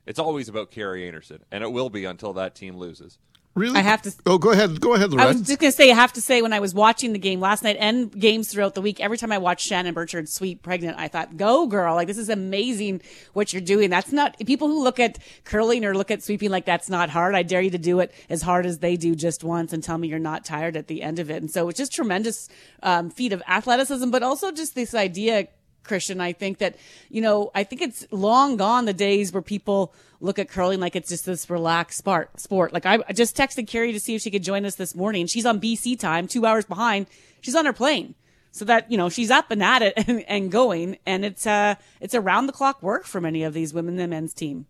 [0.05, 3.17] it's always about Kerri Einarson, and it will be until that team loses.
[3.55, 3.77] Really?
[3.79, 4.81] I have to- Oh, go ahead.
[4.81, 6.73] Go ahead, I was just going to say, I have to say, when I was
[6.73, 9.93] watching the game last night and games throughout the week, every time I watched Shannon
[9.93, 11.95] Birchard sweep pregnant, I thought, go girl.
[11.95, 13.01] Like, this is amazing
[13.31, 13.89] what you're doing.
[13.89, 17.33] That's not, people who look at curling or look at sweeping like that's not hard.
[17.33, 19.97] I dare you to do it as hard as they do just once and tell
[19.97, 21.37] me you're not tired at the end of it.
[21.41, 22.49] And so it's just tremendous
[22.83, 25.47] um, feat of athleticism, but also just this idea,
[25.85, 26.19] Christian.
[26.19, 26.75] I think that,
[27.09, 30.95] you know, I think it's long gone the days where people look at curling like
[30.95, 32.39] it's just this relaxed sport.
[32.39, 32.73] Sport.
[32.73, 35.27] Like I just texted Kerri to see if she could join us this morning.
[35.27, 37.07] She's on BC time, two hours behind.
[37.41, 38.15] She's on her plane.
[38.51, 40.97] So that, you know, she's up and at it and, and going.
[41.05, 44.33] And it's, uh, it's around the clock work for many of these women and men's
[44.33, 44.65] team.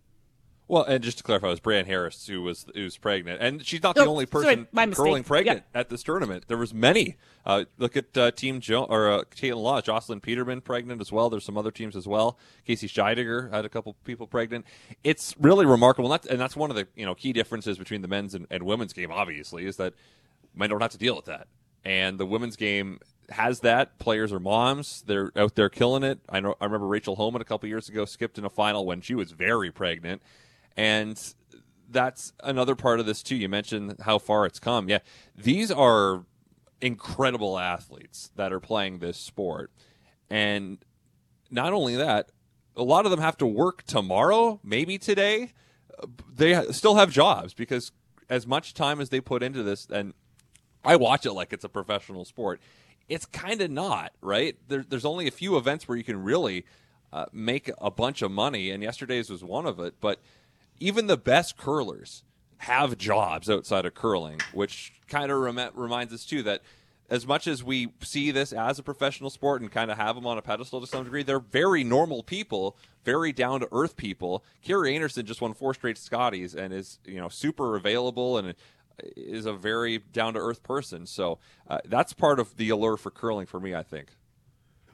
[0.68, 3.82] Well, and just to clarify, it was Briane Harris who was who's pregnant, and she's
[3.84, 4.96] not the Oh, only person mistake.
[4.96, 5.80] curling pregnant Yeah.
[5.80, 6.44] at this tournament.
[6.48, 7.16] There was many.
[7.44, 11.30] Uh, look at uh, Team Jo or uh, Kaitlyn Lawes, Jocelyn Peterman pregnant as well.
[11.30, 12.36] There's some other teams as well.
[12.66, 14.66] Casey Scheidegger had a couple people pregnant.
[15.04, 18.02] It's really remarkable, and that's, and that's one of the you know key differences between
[18.02, 19.12] the men's and, and women's game.
[19.12, 19.94] Obviously, is that
[20.54, 21.46] men don't have to deal with that,
[21.84, 22.98] and the women's game
[23.30, 24.00] has that.
[24.00, 26.18] Players are moms; they're out there killing it.
[26.28, 26.56] I know.
[26.60, 29.30] I remember Rachel Homan a couple years ago skipped in a final when she was
[29.30, 30.22] very pregnant,
[30.76, 31.34] and
[31.88, 33.36] that's another part of this too.
[33.36, 34.88] You mentioned how far it's come.
[34.88, 34.98] Yeah,
[35.36, 36.24] these are
[36.80, 39.70] incredible athletes that are playing this sport,
[40.30, 40.78] and
[41.50, 42.30] not only that,
[42.76, 45.52] a lot of them have to work tomorrow, maybe today.
[46.34, 47.92] They still have jobs because
[48.28, 50.12] as much time as they put into this, and
[50.84, 52.60] I watch it like it's a professional sport.
[53.08, 54.56] It's kind of not, right?
[54.68, 56.64] There, there's only a few events where you can really
[57.12, 59.94] uh, make a bunch of money, and yesterday's was one of it.
[60.00, 60.20] But
[60.80, 62.22] even the best curlers
[62.58, 66.62] have jobs outside of curling, which kind of rem- reminds us too that
[67.08, 70.26] as much as we see this as a professional sport and kind of have them
[70.26, 74.44] on a pedestal to some degree, they're very normal people, very down to earth people.
[74.64, 78.54] Kerri Einarson just won four straight Scotties and is you know super available and
[79.16, 81.06] is a very down to earth person.
[81.06, 84.08] So uh, that's part of the allure for curling for me, I think.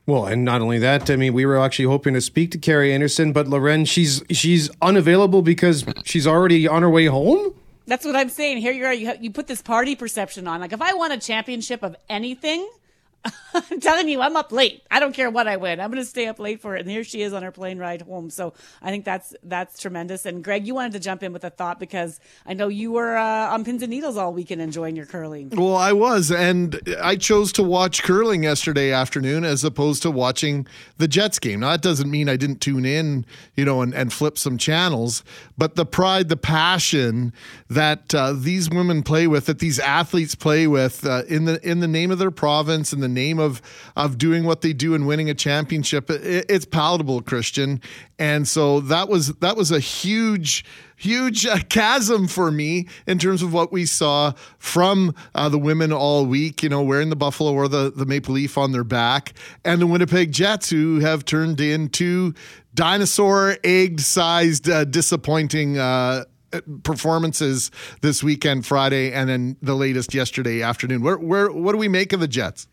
[0.05, 2.91] Well, and not only that, I mean, we were actually hoping to speak to Kerri
[2.91, 7.55] Einarson, but Loren, she's she's unavailable because she's already on her way home.
[7.87, 8.59] That's what I'm saying.
[8.59, 8.95] Here you are.
[8.95, 10.61] You, you put this party perception on.
[10.61, 12.69] Like if I won a championship of anything,
[13.55, 14.83] I'm telling you, I'm up late.
[14.91, 15.81] I don't care what I win.
[15.81, 16.81] I'm going to stay up late for it.
[16.81, 18.31] And here she is on her plane ride home.
[18.31, 20.27] So I think that's that's tremendous.
[20.27, 23.16] And Greg, you wanted to jump in with a thought because I know you were
[23.16, 25.51] uh, on pins and needles all weekend enjoying your curling.
[25.51, 30.66] Well, I was, and I chose to watch curling yesterday afternoon as opposed to watching
[30.99, 31.61] the Jets game.
[31.61, 35.23] Now, that doesn't mean I didn't tune in, you know, and, and flip some channels,
[35.59, 37.33] but the pride, the passion
[37.68, 41.81] that uh, these women play with, that these athletes play with, uh, in the in
[41.81, 43.63] the name of their province, in the name of
[43.97, 47.81] of doing what they do and winning a championship, it, it's palatable, Christian,
[48.19, 50.65] and so that was that was a huge
[51.03, 55.93] huge uh, chasm for me in terms of what we saw from uh, the women
[55.93, 59.33] all week, you know, wearing the buffalo or the, the maple leaf on their back,
[59.65, 62.33] and the Winnipeg Jets, who have turned into
[62.75, 65.79] dinosaur egg sized, uh, disappointing.
[65.79, 66.25] Uh,
[66.83, 67.71] performances
[68.03, 71.01] this weekend friday and then the latest yesterday afternoon.
[71.01, 72.69] Where, where what do we make of the jets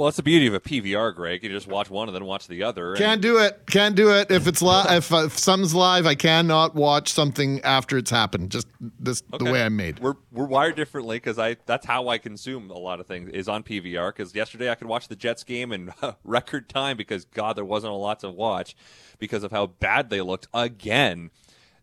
[0.00, 1.44] Well, that's the beauty of a PVR, Greg.
[1.44, 2.92] You just watch one and then watch the other.
[2.92, 3.64] and- Can't do it.
[3.66, 4.30] Can't do it.
[4.30, 8.50] If it's live, if, uh, if something's live, I cannot watch something after it's happened.
[8.50, 9.98] Just this the way I'm made.
[9.98, 13.46] We're we're wired differently because I that's how I consume a lot of things is
[13.46, 14.08] on PVR.
[14.08, 15.92] Because yesterday I could watch the Jets game in
[16.24, 18.74] record time because God there wasn't a lot to watch
[19.18, 21.30] because of how bad they looked again.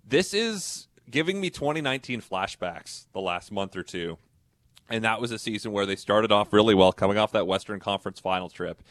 [0.03, 4.17] This is giving me 2019 flashbacks the last month or two,
[4.89, 7.79] and that was a season where they started off really well, coming off that Western
[7.79, 8.81] Conference final trip.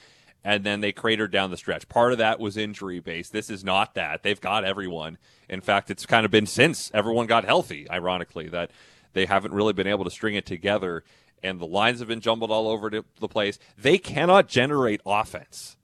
[0.44, 1.88] And then they cratered down the stretch.
[1.88, 3.32] Part of that was injury based.
[3.32, 4.22] This is not that.
[4.22, 5.18] They've got everyone.
[5.49, 8.70] In fact, it's kind of been since everyone got healthy, ironically, that
[9.12, 11.03] they haven't really been able to string it together.
[11.42, 13.59] And the lines have been jumbled all over the place.
[13.76, 15.76] They cannot generate offense.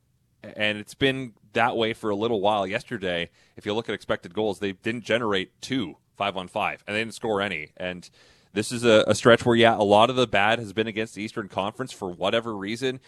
[0.45, 2.67] And it's been that way for a little while.
[2.67, 6.95] Yesterday, if you look at expected goals, they didn't generate two five on five, and
[6.95, 7.71] they didn't score any.
[7.77, 8.09] And
[8.53, 11.15] this is a, a stretch where, yeah, a lot of the bad has been against
[11.15, 13.01] the Eastern Conference for whatever reason,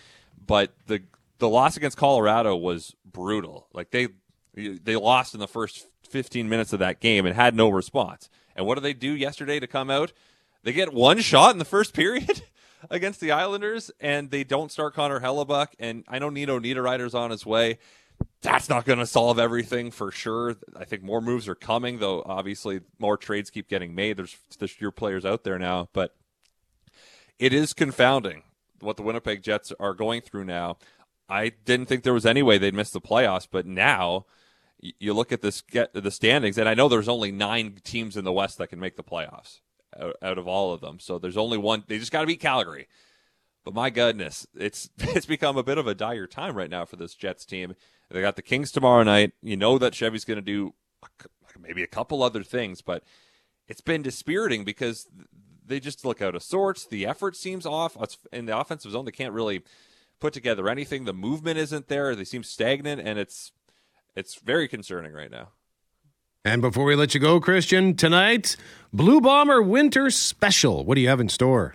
[0.46, 1.02] but the
[1.38, 3.66] the loss against Colorado was brutal.
[3.72, 4.08] Like they
[4.54, 8.28] they lost in the first 15 minutes of that game and had no response.
[8.54, 10.12] And what do they do yesterday to come out?
[10.62, 12.42] They get one shot in the first period
[12.90, 15.68] against the Islanders, and they don't start Connor Hellebuyck.
[15.78, 17.78] And I know Nino Niederreiter's on his way.
[18.42, 20.56] That's not going to solve everything for sure.
[20.76, 22.22] I think more moves are coming, though.
[22.26, 24.16] Obviously, more trades keep getting made.
[24.16, 26.14] There's there's your players out there now, but
[27.38, 28.42] it is confounding
[28.80, 30.78] what the Winnipeg Jets are going through now.
[31.28, 34.26] I didn't think there was any way they'd miss the playoffs, but now
[34.78, 38.24] you look at this get the standings, and I know there's only nine teams in
[38.24, 39.60] the West that can make the playoffs
[39.98, 40.98] out, out of all of them.
[41.00, 41.84] So there's only one.
[41.86, 42.88] They just got to beat Calgary.
[43.64, 46.96] But my goodness, it's it's become a bit of a dire time right now for
[46.96, 47.74] this Jets team.
[48.10, 49.32] They got the Kings tomorrow night.
[49.42, 50.74] You know that Chevy's going to do
[51.60, 53.02] maybe a couple other things, but
[53.66, 55.08] it's been dispiriting because
[55.66, 56.86] they just look out of sorts.
[56.86, 57.96] The effort seems off
[58.32, 59.04] in the offensive zone.
[59.04, 59.62] They can't really
[60.20, 61.04] put together anything.
[61.04, 62.14] The movement isn't there.
[62.14, 63.52] They seem stagnant, and it's
[64.14, 65.48] it's very concerning right now.
[66.44, 68.56] And before we let you go, Christian, tonight,
[68.92, 70.84] Blue Bomber Winter Special.
[70.84, 71.74] What do you have in store?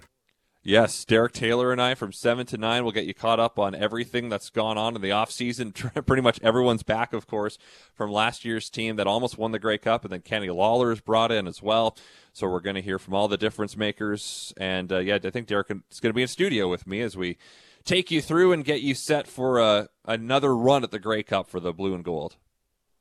[0.62, 3.74] Yes, Derek Taylor and I from 7 to 9 will get you caught up on
[3.74, 5.74] everything that's gone on in the offseason.
[6.05, 7.57] Pretty much everyone's back, of course,
[7.93, 10.99] from last year's team that almost won the Grey Cup, and then Kenny Lawler is
[10.99, 11.95] brought in as well.
[12.34, 14.53] So we're going to hear from all the difference makers.
[14.57, 17.16] And uh, yeah, I think Derek is going to be in studio with me as
[17.16, 17.38] we
[17.86, 21.47] take you through and get you set for uh, another run at the Grey Cup
[21.47, 22.36] for the blue and gold.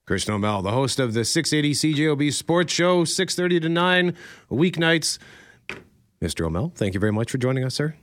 [0.07, 4.17] Chris O'Mel, the host of the 680 CJOB Sports Show, 6.30 to 9,
[4.51, 5.19] weeknights.
[6.21, 6.47] Mr.
[6.47, 7.95] O'Mel, thank you very much for joining us, sir.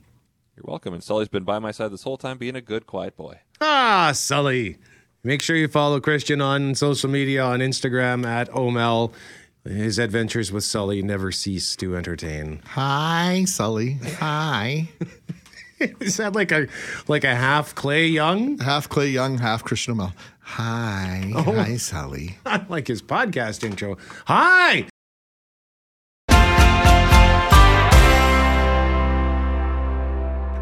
[0.56, 0.94] You're welcome.
[0.94, 3.40] And Sully's been by my side this whole time, being a good, quiet boy.
[3.60, 4.78] Ah, Sully.
[5.22, 9.12] Make sure you follow Christian on social media on Instagram at O'Mel.
[9.64, 12.62] His adventures with Sully never cease to entertain.
[12.68, 13.98] Hi, Sully.
[14.18, 14.88] Hi.
[16.00, 16.68] Is that like a
[17.08, 18.56] like a half Clay Young?
[18.58, 20.12] Half Clay Young, half Christian O'Mel.
[20.40, 21.32] Hi.
[21.34, 22.38] Oh, hi, Sully.
[22.46, 23.98] I like his podcast intro.
[24.26, 24.86] Hi.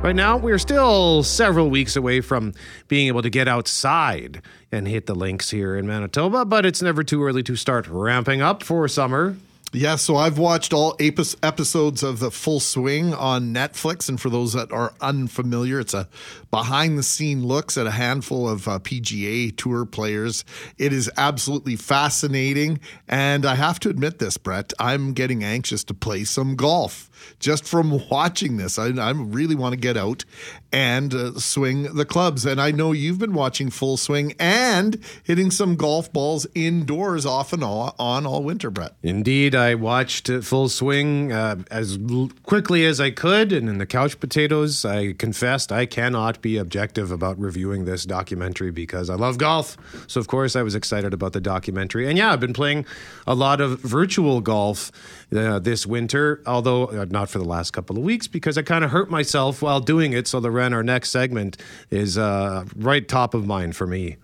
[0.05, 2.53] Right now, we're still several weeks away from
[2.89, 7.03] being able to get outside and hit the links here in Manitoba, but it's never
[7.03, 9.35] too early to start ramping up for summer.
[9.73, 14.11] Yeah, so I've watched all episodes of The Full Swing on Netflix.
[14.11, 16.07] And for those that are unfamiliar, it's a
[16.55, 20.45] behind the scene looks at a handful of uh, PGA Tour players.
[20.79, 22.79] It is absolutely fascinating.
[23.09, 27.65] And I have to admit this, Brett, I'm getting anxious to play some golf just
[27.65, 28.79] from watching this.
[28.79, 30.25] I, I really want to get out
[30.73, 32.45] and uh, swing the clubs.
[32.45, 37.53] And I know you've been watching Full Swing and hitting some golf balls indoors off
[37.53, 38.95] and on, on all winter, Brett.
[39.03, 41.99] Indeed, I watched Full Swing uh, as
[42.43, 43.53] quickly as I could.
[43.53, 48.71] And in the couch potatoes, I confessed I cannot be objective about reviewing this documentary
[48.71, 49.79] because I love golf.
[50.07, 52.07] So, of course, I was excited about the documentary.
[52.07, 52.85] And yeah, I've been playing
[53.27, 54.93] a lot of virtual golf
[55.35, 58.85] uh, this winter, although uh, not for the last couple of weeks because I kind
[58.85, 60.29] of hurt myself while doing it.
[60.29, 61.57] So the Ren, our next segment,
[61.91, 64.19] is uh, right top of mind for me.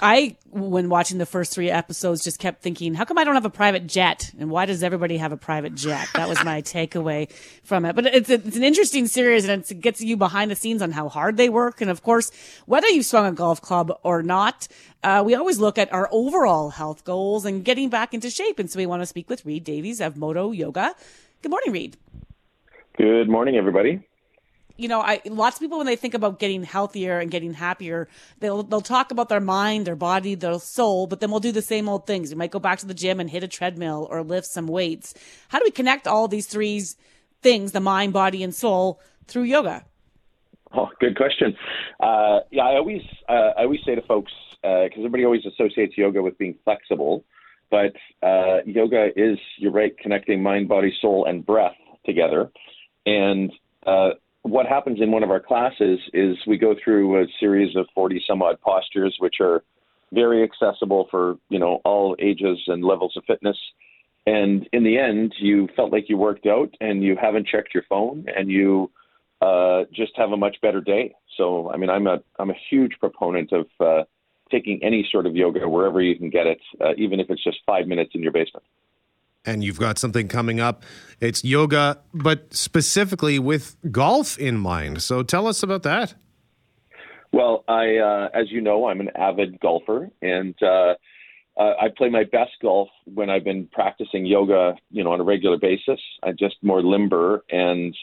[0.00, 3.44] I, when watching the first three episodes, just kept thinking, how come I don't have
[3.44, 4.30] a private jet?
[4.38, 6.08] And why does everybody have a private jet?
[6.14, 7.30] That was my takeaway
[7.64, 7.96] from it.
[7.96, 10.92] But it's, a, it's an interesting series and it gets you behind the scenes on
[10.92, 11.80] how hard they work.
[11.80, 12.30] And of course,
[12.66, 14.68] whether you've swung a golf club or not,
[15.02, 18.58] uh, we always look at our overall health goals and getting back into shape.
[18.58, 20.94] And so we want to speak with Reed Davies of Modo Yoga.
[21.42, 21.96] Good morning, Reed.
[22.96, 24.07] Good morning, everybody.
[24.78, 28.08] You know, I lots of people when they think about getting healthier and getting happier,
[28.38, 31.62] they'll they'll talk about their mind, their body, their soul, but then we'll do the
[31.62, 32.30] same old things.
[32.30, 35.14] We might go back to the gym and hit a treadmill or lift some weights.
[35.48, 36.80] How do we connect all these three
[37.42, 39.84] things, the mind, body, and soul, through yoga?
[40.72, 41.56] Oh, good question.
[41.98, 45.94] Uh, yeah, I always uh, I always say to folks because uh, everybody always associates
[45.96, 47.24] yoga with being flexible,
[47.68, 51.76] but uh, yoga is you're right, connecting mind, body, soul, and breath
[52.06, 52.50] together.
[53.06, 53.52] And
[53.86, 54.10] uh,
[54.50, 58.22] what happens in one of our classes is we go through a series of 40
[58.26, 59.62] some odd postures, which are
[60.12, 63.56] very accessible for you know all ages and levels of fitness.
[64.26, 67.84] And in the end, you felt like you worked out, and you haven't checked your
[67.88, 68.90] phone, and you
[69.40, 71.14] uh, just have a much better day.
[71.36, 74.04] So, I mean, I'm a I'm a huge proponent of uh,
[74.50, 77.58] taking any sort of yoga wherever you can get it, uh, even if it's just
[77.66, 78.64] five minutes in your basement
[79.44, 80.82] and you've got something coming up.
[81.20, 85.02] It's yoga, but specifically with golf in mind.
[85.02, 86.14] So tell us about that.
[87.32, 90.94] Well, I, uh, as you know, I'm an avid golfer, and uh,
[91.58, 95.58] I play my best golf when I've been practicing yoga, you know, on a regular
[95.58, 96.00] basis.
[96.22, 97.94] I'm just more limber and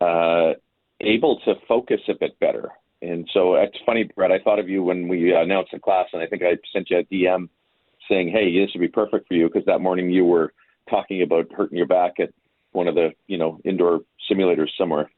[0.00, 0.52] uh,
[1.00, 2.68] able to focus a bit better.
[3.00, 4.30] And so it's funny, Brett.
[4.30, 6.98] I thought of you when we announced the class, and I think I sent you
[6.98, 7.48] a DM
[8.08, 10.52] saying, "Hey, this would be perfect for you," because that morning you were
[10.88, 12.30] talking about hurting your back at
[12.72, 15.10] one of the, you know, indoor simulators somewhere.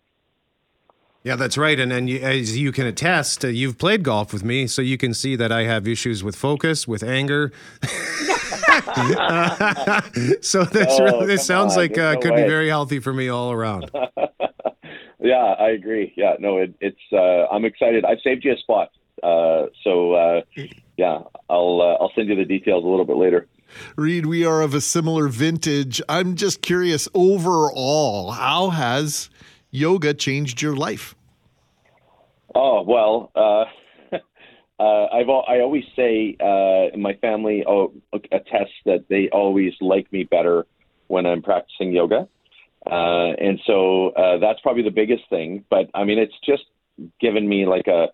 [1.22, 1.78] Yeah, that's right.
[1.80, 4.98] And then, you, as you can attest, uh, you've played golf with me, so you
[4.98, 7.50] can see that I have issues with focus, with anger.
[10.42, 11.78] so this, Oh, really, this sounds on.
[11.78, 13.90] like uh, no could be very healthy for me all around.
[15.20, 16.12] Yeah, I agree.
[16.18, 17.00] Yeah, no, it, it's.
[17.10, 18.04] Uh, I'm excited.
[18.04, 18.90] I've saved you a spot.
[19.22, 20.42] Uh, so uh,
[20.98, 23.46] yeah, I'll uh, I'll send you the details a little bit later.
[23.96, 26.00] Reed, we are of a similar vintage.
[26.08, 29.30] I'm just curious overall, how has
[29.70, 31.14] yoga changed your life?
[32.54, 33.64] Oh well, uh,
[34.78, 40.24] uh, I've I always say uh, my family oh, attest that they always like me
[40.24, 40.66] better
[41.08, 42.28] when I'm practicing yoga,
[42.86, 45.64] uh, and so uh, that's probably the biggest thing.
[45.68, 46.64] But I mean, it's just
[47.20, 48.08] given me like a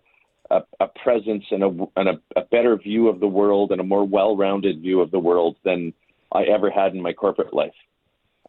[0.51, 3.83] a, a presence and, a, and a, a better view of the world and a
[3.83, 5.93] more well-rounded view of the world than
[6.31, 7.73] I ever had in my corporate life.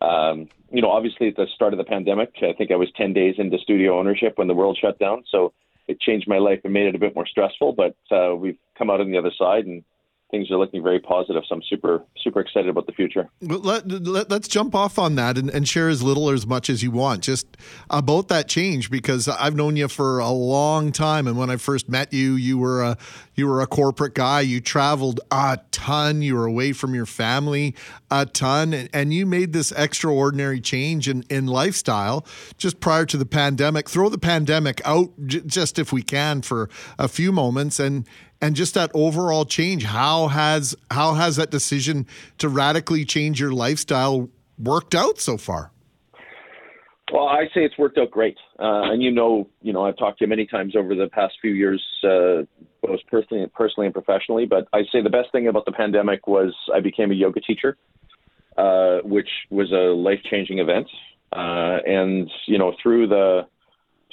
[0.00, 3.12] Um, you know, obviously at the start of the pandemic, I think I was 10
[3.12, 5.22] days into studio ownership when the world shut down.
[5.30, 5.52] So
[5.86, 8.90] it changed my life and made it a bit more stressful, but uh, we've come
[8.90, 9.84] out on the other side and
[10.32, 11.42] things are looking very positive.
[11.46, 13.28] So I'm super, super excited about the future.
[13.42, 16.70] Let, let, us jump off on that and, and share as little or as much
[16.70, 17.46] as you want just
[17.90, 21.88] about that change because I've known you for a long time and when I first
[21.88, 22.96] met you you were a
[23.34, 27.74] you were a corporate guy you traveled a ton you were away from your family
[28.10, 32.24] a ton and, and you made this extraordinary change in, in lifestyle
[32.56, 36.70] just prior to the pandemic throw the pandemic out j- just if we can for
[36.98, 38.08] a few moments and
[38.42, 43.52] and just that overall change how has how has that decision to radically change your
[43.52, 44.28] lifestyle
[44.58, 45.70] worked out so far
[47.12, 50.18] Well, I say it's worked out great, uh, and you know, you know, I've talked
[50.20, 52.48] to you many times over the past few years, uh,
[52.80, 54.46] both personally, personally and professionally.
[54.46, 57.76] But I say the best thing about the pandemic was I became a yoga teacher,
[58.56, 60.88] uh, which was a life-changing event,
[61.32, 63.46] uh, and you know, through the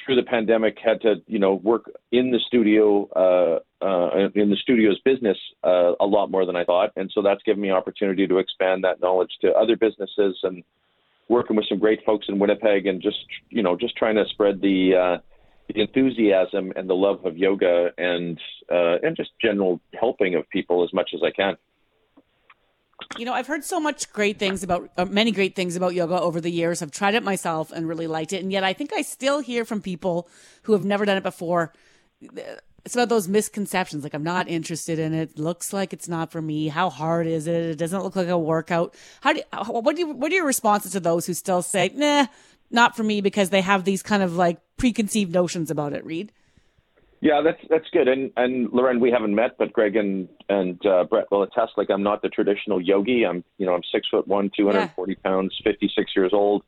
[0.03, 4.57] through the pandemic, had to you know work in the studio, uh, uh, in the
[4.57, 8.27] studio's business uh, a lot more than I thought, and so that's given me opportunity
[8.27, 10.63] to expand that knowledge to other businesses and
[11.27, 14.61] working with some great folks in Winnipeg and just you know just trying to spread
[14.61, 15.17] the uh,
[15.73, 18.39] the enthusiasm and the love of yoga and
[18.71, 21.55] uh, and just general helping of people as much as I can.
[23.17, 26.19] You know, I've heard so much great things about uh, many great things about yoga
[26.19, 26.81] over the years.
[26.81, 29.65] I've tried it myself and really liked it, and yet I think I still hear
[29.65, 30.27] from people
[30.63, 31.73] who have never done it before.
[32.85, 34.03] It's about those misconceptions.
[34.03, 35.37] Like I'm not interested in it.
[35.37, 36.67] Looks like it's not for me.
[36.67, 37.55] How hard is it?
[37.55, 38.95] It doesn't look like a workout.
[39.21, 41.91] How do you, what do you, what are your responses to those who still say
[41.93, 42.27] nah,
[42.71, 46.05] not for me because they have these kind of like preconceived notions about it?
[46.05, 46.31] Reed.
[47.21, 48.07] Yeah, that's that's good.
[48.07, 51.73] And and Loren, we haven't met, but Greg and and uh, Brett will attest.
[51.77, 53.25] Like I'm not the traditional yogi.
[53.25, 56.63] I'm you know I'm six foot one, 240 pounds, 56 years old.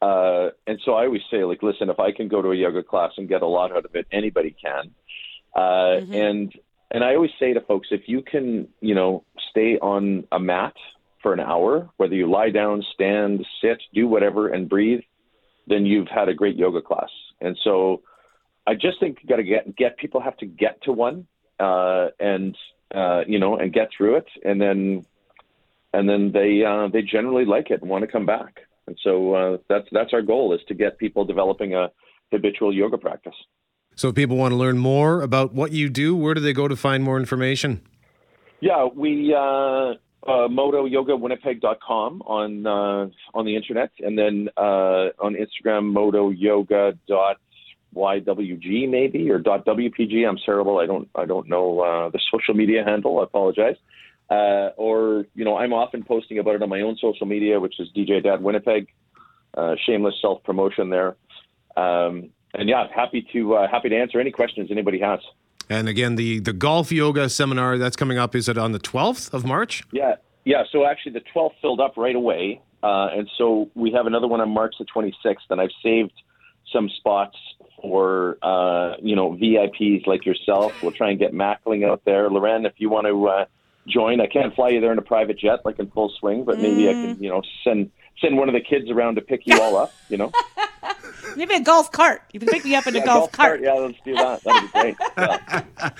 [0.00, 2.82] Uh, and so I always say, like, listen, if I can go to a yoga
[2.82, 4.90] class and get a lot out of it, anybody can.
[5.54, 6.52] Uh, And
[6.90, 10.74] and I always say to folks, if you can, you know, stay on a mat
[11.22, 15.00] for an hour, whether you lie down, stand, sit, do whatever, and breathe,
[15.66, 17.10] then you've had a great yoga class.
[17.40, 18.02] And so
[18.66, 21.26] I just think you got to get get people have to get to one,
[21.60, 22.56] uh, and
[22.94, 25.04] uh, you know, and get through it, and then
[25.92, 28.60] and then they uh, they generally like it and want to come back.
[28.86, 31.90] And so uh, that's that's our goal is to get people developing a
[32.32, 33.34] habitual yoga practice.
[33.96, 36.66] So if people want to learn more about what you do, where do they go
[36.66, 37.80] to find more information?
[38.60, 39.94] Yeah, we uh, uh,
[40.26, 45.92] modoyogawinnipeg.com on uh, on the internet, and then uh, on Instagram
[47.94, 50.28] motoyoga.ywg maybe or .wpg.
[50.28, 50.78] I'm terrible.
[50.78, 53.20] I don't I don't know uh, the social media handle.
[53.20, 53.76] I apologize.
[54.30, 57.78] Uh, or you know, I'm often posting about it on my own social media, which
[57.78, 58.88] is DJ Dad Winnipeg.
[59.56, 61.16] Uh, shameless self promotion there.
[61.76, 65.20] Um, and yeah, happy to uh, happy to answer any questions anybody has.
[65.68, 69.32] And again, the the golf yoga seminar that's coming up is it on the 12th
[69.32, 69.82] of March?
[69.92, 70.64] Yeah, yeah.
[70.70, 74.40] So actually, the 12th filled up right away, uh, and so we have another one
[74.40, 76.12] on March the 26th, and I've saved
[76.72, 77.36] some spots
[77.80, 80.72] for uh, you know VIPs like yourself.
[80.82, 82.66] We'll try and get Mackling out there, Loren.
[82.66, 83.44] If you want to uh,
[83.86, 86.58] join, I can't fly you there in a private jet like in full swing, but
[86.58, 89.60] maybe I can you know send send one of the kids around to pick you
[89.60, 89.92] all up.
[90.08, 90.32] You know.
[91.36, 92.22] Maybe a golf cart.
[92.32, 93.60] You can pick me up in a Yeah, golf, cart.
[93.60, 94.44] Yeah, let's do that.
[94.44, 94.96] That'd be great.
[95.16, 95.90] Yeah.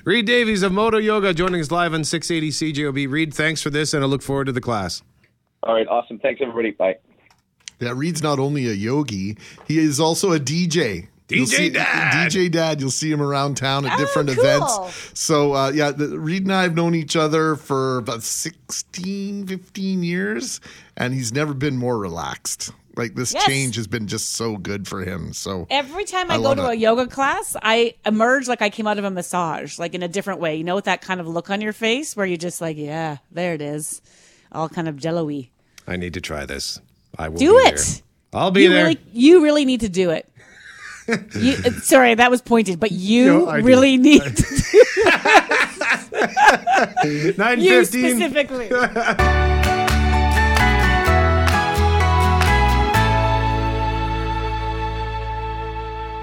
[0.04, 3.10] Reed Davies of Modo Yoga joining us live on 680 CJOB.
[3.10, 5.02] Reed, thanks for this, and I look forward to the class.
[5.62, 6.18] All right, awesome.
[6.18, 6.72] Thanks, everybody.
[6.72, 6.96] Bye.
[7.80, 9.36] Yeah, Reed's not only a yogi,
[9.68, 11.08] he is also a DJ.
[11.32, 12.30] You'll DJ see- Dad.
[12.32, 12.80] DJ Dad.
[12.80, 14.38] You'll see him around town at Oh, different cool.
[14.44, 15.10] events.
[15.14, 20.02] So, uh, yeah, the, Reed and I have known each other for about 16, 15
[20.02, 20.60] years,
[20.96, 22.70] and he's never been more relaxed.
[22.94, 23.46] Like, this Yes.
[23.46, 25.32] change has been just so good for him.
[25.32, 26.72] So, Every time I I, go to it.
[26.72, 30.08] a yoga class, I emerge like I came out of a massage, like in a
[30.08, 30.56] different way.
[30.56, 33.18] You know, with that kind of look on your face where you're just like, yeah,
[33.30, 34.02] there it is,
[34.52, 35.48] all kind of jello-y.
[35.88, 36.80] I need to try this.
[37.18, 37.74] I will Do be it.
[37.76, 37.84] there.
[38.34, 38.84] I'll be you there.
[38.84, 40.28] really, you really need to do it.
[41.38, 43.66] You, uh, sorry, that was pointed, but you No, I do.
[43.66, 44.30] really need to
[47.02, 48.18] do you 915.
[48.18, 48.68] specifically.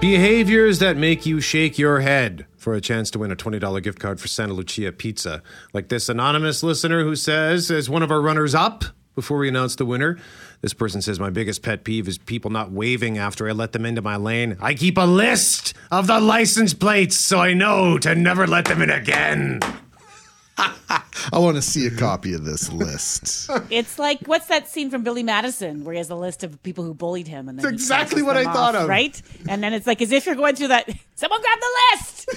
[0.02, 4.00] Behaviors that make you shake your head for a chance to win a $20 gift
[4.00, 5.44] card for Santa Lucia Pizza.
[5.74, 9.76] Like this anonymous listener who says, as one of our runners up before we announce
[9.76, 10.18] the winner,
[10.62, 13.86] this person says, My biggest pet peeve is people not waving after I let them
[13.86, 14.58] into my lane.
[14.62, 18.82] I keep a list of the license plates so I know to never let them
[18.82, 19.60] in again.
[21.32, 23.50] I want to see a copy of this list.
[23.70, 26.84] It's like what's that scene from Billy Madison where he has a list of people
[26.84, 28.90] who bullied him, and then That's exactly what I them thought of.
[28.90, 29.22] right?
[29.48, 30.90] And then it's like as if you're going through that.
[31.16, 32.30] Someone grab the list.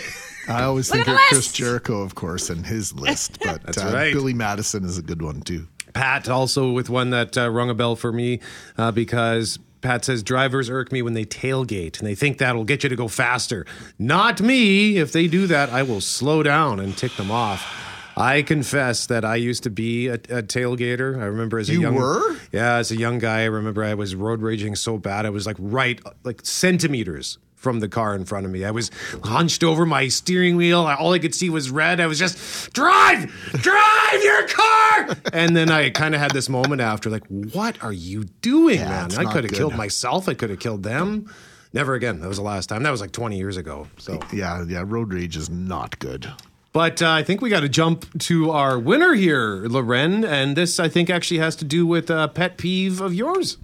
[0.48, 1.52] I always Look think of the Chris.
[1.52, 3.38] Jericho, of course, and his list.
[3.42, 4.12] But That's uh, right.
[4.12, 5.66] Billy Madison is a good one, too.
[5.92, 8.40] Pat also with one that uh, rung a bell for me
[8.78, 12.82] uh, because Pat says drivers irk me when they tailgate and they think that'll get
[12.82, 13.66] you to go faster.
[13.98, 14.96] Not me.
[14.98, 17.78] If they do that, I will slow down and tick them off.
[18.16, 21.18] I confess that I used to be a, a tailgater.
[21.18, 22.36] I remember as a You young were?
[22.52, 25.46] yeah, as a young guy, I remember I was road raging so bad I was
[25.46, 28.64] like right like centimeters from the car in front of me.
[28.64, 28.90] I was
[29.22, 30.80] hunched over my steering wheel.
[30.80, 32.00] All I could see was red.
[32.00, 35.16] I was just drive, drive your car.
[35.32, 39.06] And then I kind of had this moment after, like, what are you doing, Yeah,
[39.08, 39.14] man?
[39.16, 40.28] I could have killed myself.
[40.28, 41.32] I could have killed them.
[41.72, 42.20] Never again.
[42.20, 42.82] That was the last time.
[42.82, 43.86] That was like 20 years ago.
[43.96, 44.18] So.
[44.32, 46.30] Yeah, yeah, road rage is not good.
[46.72, 50.24] But uh, I think we got to jump to our winner here, Loren.
[50.24, 53.58] And this, I think, actually has to do with a pet peeve of yours.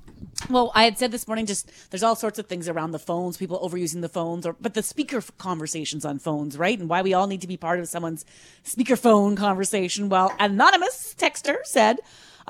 [0.49, 3.37] Well, I had said this morning, just there's all sorts of things around the phones,
[3.37, 6.79] people overusing the phones, or but the speaker conversations on phones, right?
[6.79, 8.25] And why we all need to be part of someone's
[8.65, 10.09] speakerphone conversation.
[10.09, 11.99] Well, anonymous texter said,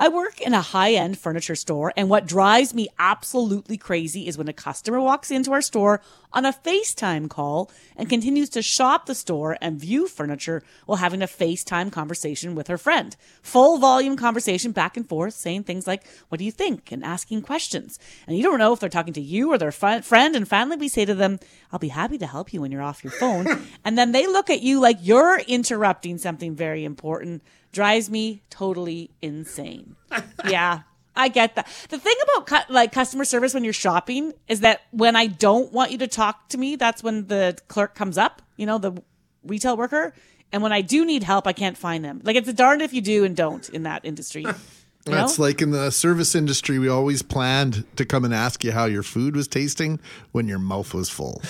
[0.01, 4.37] I work in a high end furniture store, and what drives me absolutely crazy is
[4.37, 5.99] when a customer walks into our store
[6.31, 11.21] on a FaceTime call and continues to shop the store and view furniture while having
[11.21, 13.17] a FaceTime conversation with her friend.
[13.41, 16.93] Full volume conversation back and forth, saying things like, What do you think?
[16.93, 17.99] and asking questions.
[18.25, 20.33] And you don't know if they're talking to you or their fri- friend.
[20.33, 21.39] And finally, we say to them,
[21.73, 23.67] I'll be happy to help you when you're off your phone.
[23.83, 29.11] and then they look at you like you're interrupting something very important drives me totally
[29.21, 29.95] insane.
[30.45, 30.81] yeah.
[31.15, 31.67] I get that.
[31.89, 35.71] The thing about cu- like customer service when you're shopping is that when I don't
[35.73, 39.01] want you to talk to me, that's when the clerk comes up, you know, the
[39.43, 40.13] retail worker.
[40.51, 42.21] And when I do need help, I can't find them.
[42.23, 44.45] Like it's a darned if you do and don't in that industry.
[45.05, 45.21] You know?
[45.21, 48.85] That's like in the service industry, we always planned to come and ask you how
[48.85, 49.99] your food was tasting
[50.31, 51.41] when your mouth was full.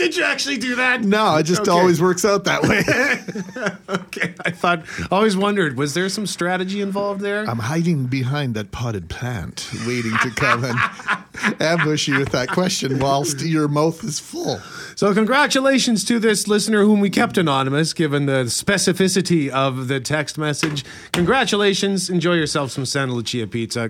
[0.00, 1.02] Did you actually do that?
[1.04, 1.70] No, it just Okay.
[1.70, 2.82] always works out that way.
[3.90, 4.34] Okay.
[4.44, 7.44] I thought, I always wondered, was there some strategy involved there?
[7.48, 10.78] I'm hiding behind that potted plant, waiting to come and
[11.60, 14.58] ambush you with that question whilst your mouth is full.
[14.96, 20.38] So, congratulations to this listener whom we kept anonymous, given the specificity of the text
[20.38, 20.84] message.
[21.12, 22.08] Congratulations.
[22.10, 23.86] Enjoy yourself some Santa Lucia pizza.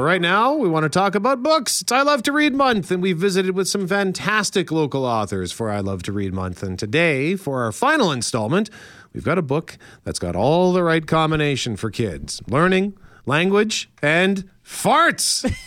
[0.00, 1.82] But right now, we want to talk about books.
[1.82, 5.70] It's I Love to Read Month, and we've visited with some fantastic local authors for
[5.70, 6.62] I Love to Read Month.
[6.62, 8.70] And today, for our final installment,
[9.12, 12.96] we've got a book that's got all the right combination for kids learning,
[13.26, 15.44] language, and farts.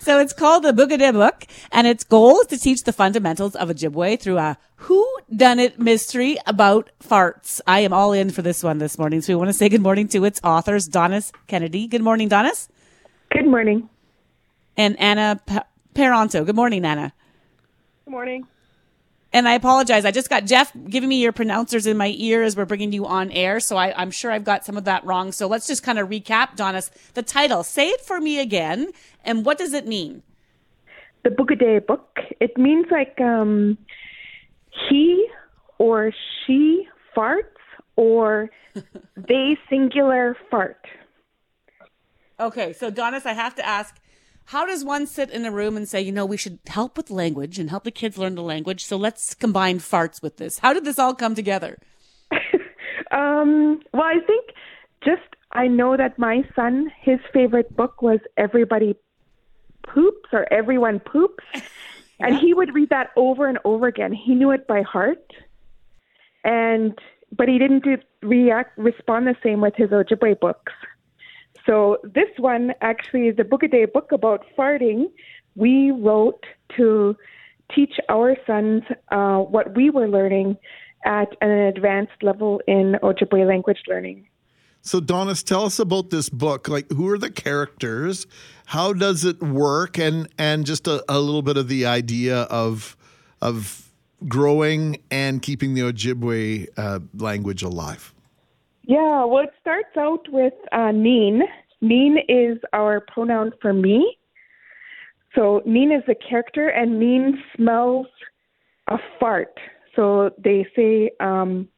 [0.00, 3.68] So it's called the Boogaday Book, and its goal is to teach the fundamentals of
[3.68, 5.06] Ojibwe through a who
[5.36, 7.60] done it mystery about farts.
[7.66, 9.20] I am all in for this one this morning.
[9.20, 11.86] So we want to say good morning to its authors, Donis Kennedy.
[11.88, 12.68] Good morning, Donis.
[13.30, 13.88] Good morning.
[14.76, 15.58] And Anna P-
[15.94, 16.44] Peranto.
[16.44, 17.12] Good morning, Anna.
[18.04, 18.46] Good morning.
[19.32, 20.06] And I apologize.
[20.06, 23.04] I just got Jeff giving me your pronouncers in my ear as we're bringing you
[23.06, 23.60] on air.
[23.60, 25.32] So I, I'm sure I've got some of that wrong.
[25.32, 26.90] So let's just kind of recap, Donis.
[27.12, 28.90] The title, say it for me again.
[29.24, 30.22] And what does it mean?
[31.24, 32.18] The book a day book.
[32.40, 33.76] It means like um,
[34.88, 35.28] he
[35.76, 36.12] or
[36.46, 37.42] she farts
[37.96, 38.48] or
[39.16, 40.86] they singular fart.
[42.40, 43.96] Okay, so Donis, I have to ask,
[44.46, 47.10] how does one sit in a room and say, you know, we should help with
[47.10, 50.60] language and help the kids learn the language, so let's combine farts with this?
[50.60, 51.78] How did this all come together?
[53.10, 54.50] Um, well, I think
[55.02, 55.22] just
[55.52, 58.96] I know that my son, his favorite book was Everybody
[59.82, 61.44] Poops or Everyone Poops.
[62.20, 64.12] And he would read that over and over again.
[64.12, 65.32] He knew it by heart.
[66.42, 66.98] And
[67.30, 70.72] but he didn't do, react respond the same with his Ojibwe books.
[71.68, 75.10] So this one actually is a book a day book about farting.
[75.54, 76.44] We wrote
[76.76, 77.14] to
[77.74, 80.56] teach our sons uh, what we were learning
[81.04, 84.26] at an advanced level in Ojibwe language learning.
[84.80, 86.68] So, Donis, tell us about this book.
[86.68, 88.26] Like, who are the characters?
[88.66, 89.98] How does it work?
[89.98, 92.96] And and just a, a little bit of the idea of
[93.42, 93.90] of
[94.26, 98.14] growing and keeping the Ojibwe uh, language alive.
[98.88, 101.42] Yeah, well, it starts out with uh, Neen.
[101.82, 104.16] Neen is our pronoun for me.
[105.34, 108.06] So Neen is the character, and Neen smells
[108.88, 109.52] a fart.
[109.94, 111.68] So they say um,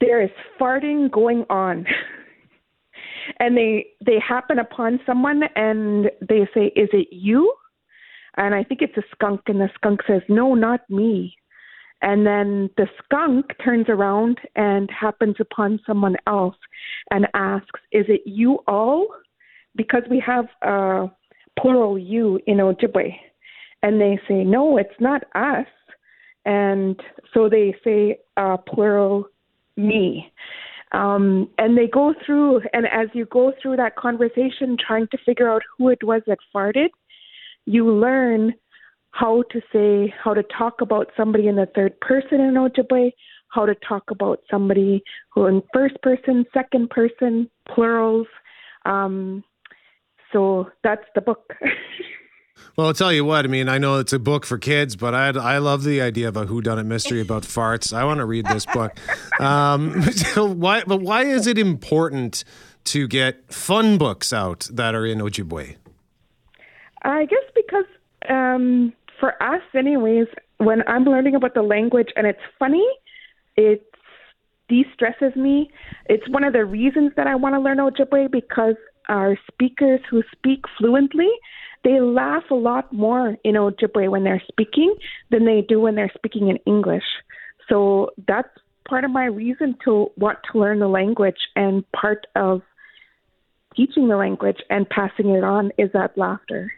[0.00, 0.30] there is
[0.60, 1.86] farting going on.
[3.38, 7.54] and they they happen upon someone and they say, "Is it you?"
[8.36, 11.36] And I think it's a skunk, and the skunk says, "No, not me."
[12.02, 16.56] And then the skunk turns around and happens upon someone else
[17.10, 19.06] and asks, "Is it you all?"
[19.76, 21.10] Because we have a
[21.58, 23.16] plural "you" in Ojibwe,
[23.82, 25.68] and they say, "No, it's not us."
[26.44, 27.00] And
[27.32, 28.18] so they say
[28.66, 29.28] plural
[29.76, 30.32] me.
[30.90, 35.48] Um, and they go through, and as you go through that conversation, trying to figure
[35.48, 36.90] out who it was that farted,
[37.64, 38.54] you learn
[39.12, 43.12] how to say, how to talk about somebody in the third person in Ojibwe,
[43.48, 45.02] how to talk about somebody
[45.32, 48.26] who in first person, second person, plurals.
[48.84, 49.44] Um,
[50.32, 51.54] so that's the book.
[52.76, 53.44] Well, I'll tell you what.
[53.44, 56.28] I mean, I know it's a book for kids, but I I love the idea
[56.28, 57.92] of a whodunit mystery about farts.
[57.92, 58.92] I want to read this book.
[59.40, 60.84] Um, so why?
[60.86, 62.44] But why is it important
[62.84, 65.76] to get fun books out that are in Ojibwe?
[67.02, 67.86] I guess because
[68.28, 68.92] um,
[69.22, 70.26] for us, anyways,
[70.58, 72.84] when I'm learning about the language and it's funny,
[73.56, 73.86] it
[74.68, 75.70] de-stresses me.
[76.06, 78.74] It's one of the reasons that I want to learn Ojibwe because
[79.08, 81.30] our speakers who speak fluently
[81.84, 84.94] they laugh a lot more in Ojibwe when they're speaking
[85.30, 87.04] than they do when they're speaking in English.
[87.68, 88.48] So that's
[88.88, 92.62] part of my reason to want to learn the language and part of
[93.76, 96.72] teaching the language and passing it on is that laughter.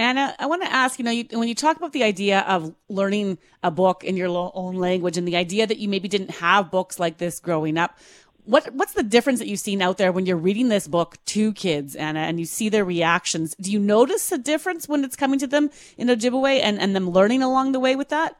[0.00, 2.74] Anna, I want to ask, you know, you, when you talk about the idea of
[2.88, 6.70] learning a book in your own language and the idea that you maybe didn't have
[6.70, 7.98] books like this growing up,
[8.46, 11.52] what what's the difference that you've seen out there when you're reading this book to
[11.52, 13.54] kids, Anna, and you see their reactions?
[13.60, 17.10] Do you notice a difference when it's coming to them in Ojibwe and, and them
[17.10, 18.38] learning along the way with that?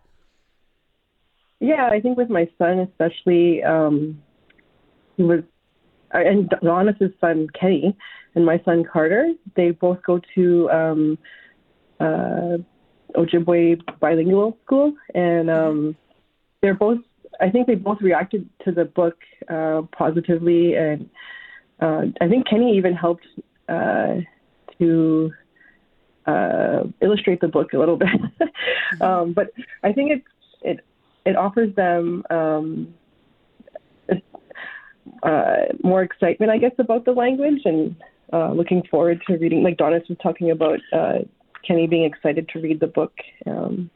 [1.61, 4.23] Yeah, I think with my son especially, um,
[5.19, 5.41] he was,
[6.11, 7.95] and Donis's son Kenny
[8.35, 11.19] and my son Carter, they both go to um,
[12.01, 12.59] uh,
[13.17, 15.97] Ojibwe bilingual school, and um,
[16.63, 16.99] they're both
[17.41, 19.17] I think they both reacted to the book
[19.49, 21.09] uh, positively, and
[21.81, 23.27] uh, I think Kenny even helped
[23.69, 24.17] uh,
[24.79, 25.33] to
[26.27, 28.09] uh, illustrate the book a little bit.
[29.01, 29.51] um, but
[29.83, 30.23] I think it
[30.63, 30.85] it
[31.25, 32.95] it offers them um,
[35.23, 37.97] uh, more excitement, I guess, about the language, and
[38.33, 39.63] uh, looking forward to reading.
[39.63, 40.81] Like Donis was talking about,
[41.67, 43.13] Kenny being excited to read the book.
[43.47, 43.91] Um,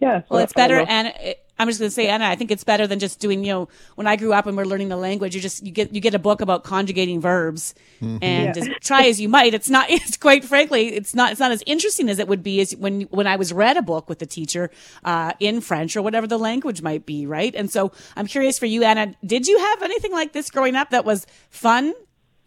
[0.00, 0.20] yeah.
[0.20, 2.88] So well, it's better, and I'm just going to say, Anna, I think it's better
[2.88, 5.40] than just doing, you know, when I grew up and we're learning the language, you
[5.40, 8.18] just, you get, you get a book about conjugating verbs mm-hmm.
[8.20, 8.74] and yeah.
[8.80, 12.08] try as you might, it's not, it's quite frankly, it's not, it's not as interesting
[12.08, 14.70] as it would be as when, when I was read a book with the teacher,
[15.04, 17.26] uh, in French or whatever the language might be.
[17.26, 17.54] Right.
[17.54, 20.90] And so I'm curious for you, Anna, did you have anything like this growing up
[20.90, 21.94] that was fun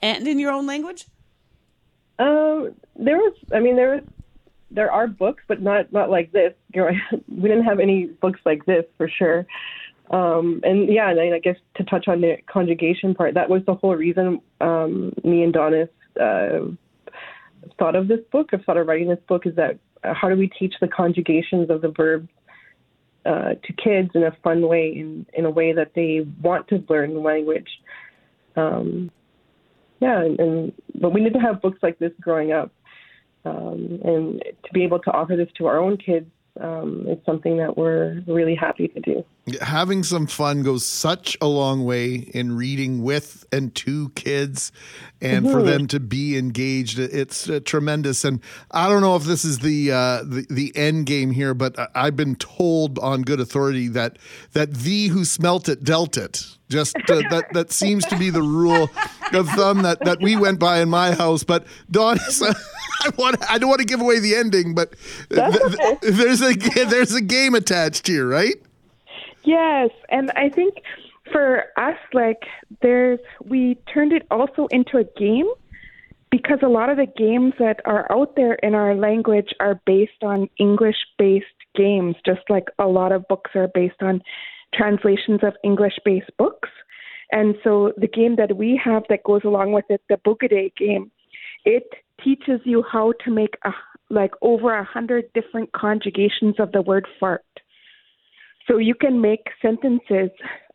[0.02, 1.06] and in your own language?
[2.20, 4.04] Um, there was, I mean, there was
[4.72, 6.54] there are books, but not not like this.
[6.74, 6.92] You know,
[7.30, 9.46] we didn't have any books like this for sure.
[10.12, 13.76] Um, and yeah, and I guess to touch on the conjugation part, that was the
[13.76, 15.90] whole reason um, me and Donis
[16.22, 16.70] uh,
[17.80, 20.36] thought of this book, have thought of writing this book, is that uh, how do
[20.36, 22.30] we teach the conjugations of the verbs
[23.26, 26.84] uh, to kids in a fun way, in in a way that they want to
[26.90, 27.70] learn the language.
[28.56, 29.10] Um,
[30.00, 32.72] yeah, and, and but we need to have books like this growing up
[33.46, 36.30] um, and to be able to offer this to our own kids
[36.62, 39.24] um, is something that we're really happy to do.
[39.62, 44.72] Having some fun goes such a long way in reading with and to kids
[45.22, 45.66] and for Mhm.
[45.66, 46.98] them to be engaged.
[46.98, 48.26] It's uh, tremendous.
[48.26, 48.42] And
[48.72, 52.16] i don't know if this is the uh, the, the end game here but i've
[52.16, 54.18] been told on good authority that
[54.54, 56.44] that thee who smelt it dealt it.
[56.68, 58.90] Just uh, that that seems to be the rule
[59.34, 61.44] of thumb that that we went by in my house.
[61.44, 64.96] But Dawn I want I don't want to give away the ending but
[65.30, 66.54] th- th- there's a
[66.86, 68.56] there's a game attached here right
[69.46, 70.76] Yes, and I think
[71.32, 72.44] for us, like
[72.82, 75.48] there's we turned it also into a game
[76.32, 80.24] because a lot of the games that are out there in our language are based
[80.24, 84.22] on English-based games, just like a lot of books are based on
[84.74, 86.70] translations of English-based books.
[87.32, 91.12] And so the game that we have that goes along with it, the Boogaday game,
[91.64, 91.88] it
[92.24, 93.72] teaches you how to make a,
[94.10, 97.46] like over a hundred different conjugations of the word fart.
[98.68, 100.30] So you can make sentences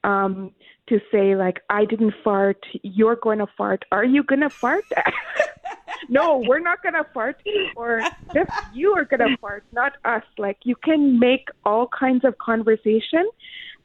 [0.05, 0.53] um,
[0.89, 2.65] to say like, "I didn't fart.
[2.83, 3.85] You're going to fart.
[3.93, 4.85] Are you going to fart?"
[6.09, 7.43] no, we're not going to fart,
[7.77, 8.03] or
[8.35, 10.25] just you are going to fart, not us.
[10.39, 13.29] Like you can make all kinds of conversation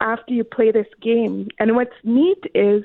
[0.02, 1.50] after you play this game.
[1.60, 2.84] And what's neat is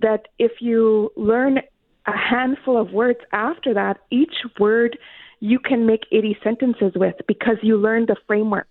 [0.00, 1.58] that if you learn
[2.06, 4.98] a handful of words after that, each word
[5.40, 8.68] you can make 80 sentences with because you learn the framework.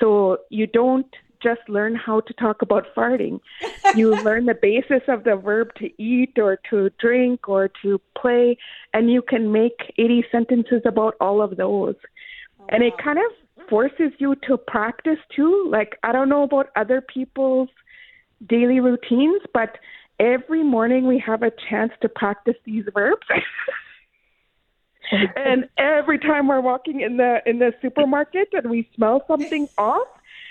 [0.00, 1.06] So you don't
[1.42, 3.40] just learn how to talk about farting.
[3.96, 8.56] You learn the basis of the verb to eat or to drink or to play,
[8.94, 11.96] and you can make 80 sentences about all of those.
[12.60, 15.66] Oh, and it kind of forces you to practice too.
[15.68, 17.68] Like, I don't know about other people's
[18.48, 19.78] daily routines, but
[20.20, 23.26] every morning we have a chance to practice these verbs.
[25.36, 30.08] and every time we're walking in the in the supermarket and we smell something off,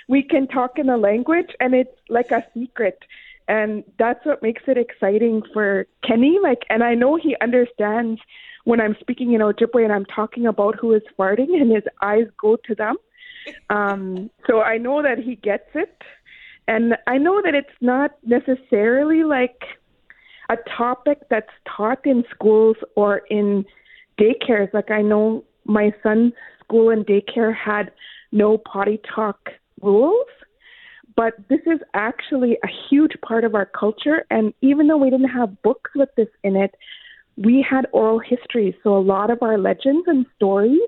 [0.07, 2.99] we can talk in a language and it's like a secret.
[3.47, 6.37] And that's what makes it exciting for Kenny.
[6.41, 8.19] Like and I know he understands
[8.65, 12.27] when I'm speaking in Ojibwe and I'm talking about who is farting and his eyes
[12.39, 12.95] go to them.
[13.69, 15.95] Um, so I know that he gets it.
[16.67, 19.63] And I know that it's not necessarily like
[20.49, 23.65] a topic that's taught in schools or in
[24.19, 24.73] daycares.
[24.73, 27.91] Like I know my son's school and daycare had
[28.31, 29.49] no potty talk
[29.81, 30.27] rules,
[31.15, 34.25] but this is actually a huge part of our culture.
[34.29, 36.75] And even though we didn't have books with this in it,
[37.37, 38.77] we had oral history.
[38.83, 40.79] So a lot of our legends and stories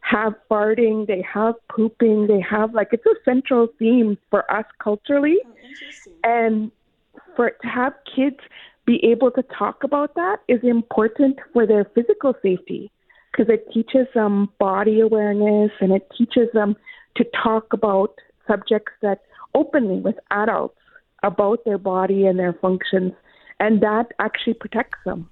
[0.00, 5.38] have farting, they have pooping, they have like it's a central theme for us culturally.
[5.44, 5.50] Oh,
[6.24, 6.70] and
[7.36, 8.38] for to have kids
[8.90, 12.90] be able to talk about that is important for their physical safety
[13.30, 16.74] because it teaches them body awareness and it teaches them
[17.16, 18.12] to talk about
[18.48, 19.20] subjects that
[19.54, 20.74] openly with adults
[21.22, 23.12] about their body and their functions
[23.60, 25.30] and that actually protects them.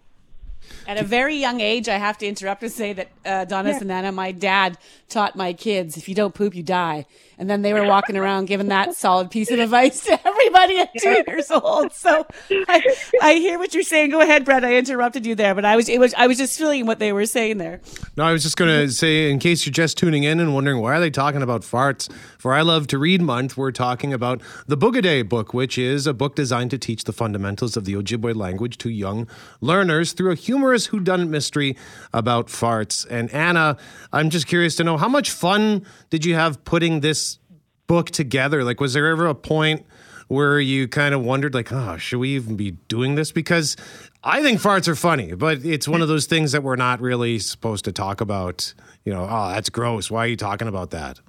[0.87, 3.79] At a very young age, I have to interrupt and say that uh, Yeah.
[3.81, 4.77] and Anna, my dad
[5.09, 7.07] taught my kids, if you don't poop, you die.
[7.39, 10.91] And then they were walking around giving that solid piece of advice to everybody at
[10.99, 11.93] two years old.
[11.93, 14.11] So I, I hear what you're saying.
[14.11, 14.65] Go ahead, Brett.
[14.65, 17.13] I interrupted you there, but I was, it was, I was just feeling what they
[17.13, 17.81] were saying there.
[18.17, 20.81] No, I was just going to say, in case you're just tuning in and wondering
[20.81, 24.41] why are they talking about farts, for I Love to Read Month, we're talking about
[24.67, 28.35] the Boogaday book, which is a book designed to teach the fundamentals of the Ojibwe
[28.35, 29.27] language to young
[29.61, 31.77] learners through a humorous whodunit mystery
[32.13, 33.07] about farts.
[33.11, 33.77] And Anna,
[34.13, 37.39] I'm just curious to know how much fun did you have putting this
[37.87, 38.65] book together?
[38.65, 39.87] Like, was there ever a point
[40.29, 43.33] where you kind of wondered, like, oh, should we even be doing this?
[43.33, 43.77] Because
[44.23, 47.39] I think farts are funny, but it's one of those things that we're not really
[47.39, 48.73] supposed to talk about.
[49.05, 50.11] You know, oh, that's gross.
[50.11, 51.21] Why are you talking about that?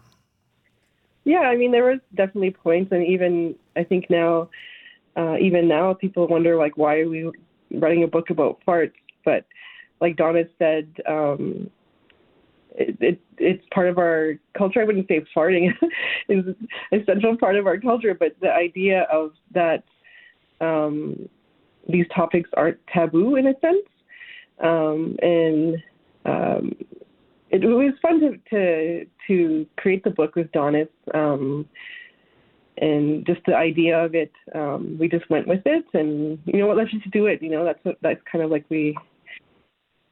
[1.23, 4.49] Yeah, I mean, there was definitely points, and even I think now,
[5.15, 7.31] uh, even now, people wonder like, why are we
[7.71, 8.93] writing a book about farts?
[9.23, 9.45] But
[10.01, 11.69] like Donna said, um,
[12.76, 14.82] it, it it's part of our culture.
[14.82, 15.72] I wouldn't say farting
[16.30, 16.45] is
[16.91, 19.84] essential part of our culture, but the idea of that
[20.61, 21.30] um,
[21.88, 23.86] these topics aren't taboo in a sense,
[24.59, 25.78] um, and
[26.26, 26.76] um,
[27.49, 31.67] it, was fun to, to to create the book with Donis, um,
[32.78, 34.32] and just the idea of it.
[34.53, 36.78] Um, we just went with it, and you know what?
[36.78, 37.41] Let's just do it.
[37.41, 38.95] You know, that's what that's kind of like we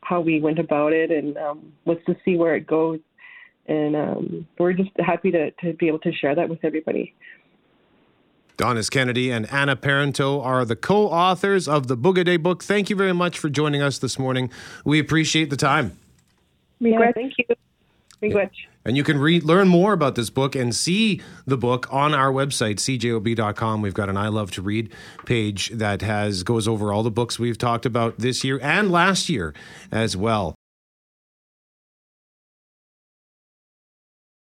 [0.08, 3.00] how we went about it, and um, let's just see where it goes.
[3.68, 7.14] And um, we're just happy to to be able to share that with everybody.
[8.58, 12.64] Donis Kennedy and Anna Parento are the co authors of the Boogaday book.
[12.64, 14.50] Thank you very much for joining us this morning.
[14.86, 15.98] We appreciate the time.
[16.80, 17.46] Yeah, thank you.
[18.22, 18.52] Miigwech.
[18.88, 22.32] And you can read, learn more about this book and see the book on our
[22.32, 23.82] website, cjob.com.
[23.82, 24.94] We've got an I Love to Read
[25.26, 29.28] page that has goes over all the books we've talked about this year and last
[29.28, 29.54] year
[29.92, 30.57] as well.